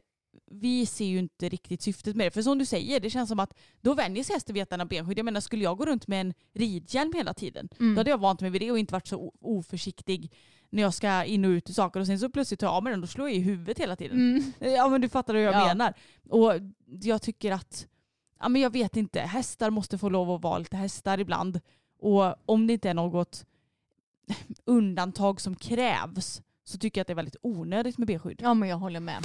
[0.51, 2.31] vi ser ju inte riktigt syftet med det.
[2.31, 4.81] För som du säger, det känns som att då vänjer sig hästen vid att den
[4.81, 5.19] har benskydd.
[5.19, 7.95] Jag menar, skulle jag gå runt med en ridhjälm hela tiden, Mm.
[7.95, 10.33] då hade jag vant mig vid det och inte varit så oförsiktig
[10.73, 12.83] när jag ska in och ut ur saker och sen så plötsligt tar jag av
[12.85, 14.17] mig den och då slår jag i huvudet hela tiden.
[14.19, 14.53] Mm.
[14.77, 15.67] Ja men du fattar hur jag Ja.
[15.67, 15.95] menar.
[16.31, 16.53] Och
[17.03, 17.87] jag tycker att,
[18.41, 21.61] ja men jag vet inte, hästar måste få lov att vara lite hästar ibland.
[21.99, 23.45] Och om det inte är något
[24.65, 28.41] undantag som krävs så tycker jag att det är väldigt onödigt med benskydd.
[28.43, 29.23] Ja men jag håller med.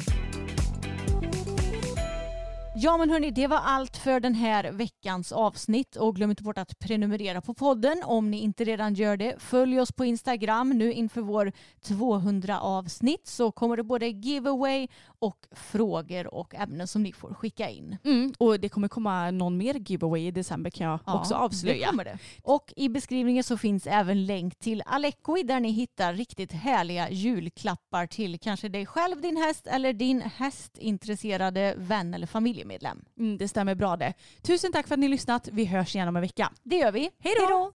[2.79, 6.57] Ja men hörni, det var allt för den här veckans avsnitt och glöm inte bort
[6.57, 9.35] att prenumerera på podden om ni inte redan gör det.
[9.39, 11.51] Följ oss på Instagram nu inför vår
[11.81, 14.87] 200 avsnitt så kommer det både giveaway
[15.19, 17.97] och frågor och ämnen som ni får skicka in.
[18.03, 21.89] Mm, och det kommer komma någon mer giveaway i december kan jag också det avslöja.
[21.89, 22.17] kommer det.
[22.43, 28.07] Och i beskrivningen så finns även länk till Alecoi där ni hittar riktigt härliga julklappar
[28.07, 32.27] till kanske dig själv, din häst eller din hästintresserade vän eller
[32.67, 33.01] familjemedlem.
[33.19, 34.13] Mm, det stämmer bra det.
[34.41, 35.49] Tusen tack för att ni har lyssnat.
[35.51, 36.51] Vi hörs igen om en vecka.
[36.63, 37.09] Det gör vi.
[37.19, 37.71] Hej då!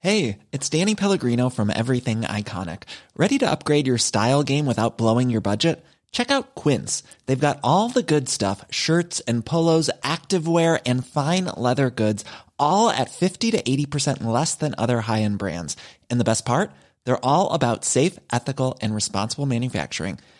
[0.00, 2.82] Hey, it's Danny Pellegrino from Everything Iconic.
[3.16, 5.84] Ready to upgrade your style game without blowing your budget?
[6.12, 7.02] Check out Quince.
[7.26, 12.24] They've got all the good stuff shirts and polos, activewear, and fine leather goods,
[12.58, 15.76] all at 50 to 80% less than other high end brands.
[16.10, 16.70] And the best part?
[17.04, 20.18] They're all about safe, ethical, and responsible manufacturing.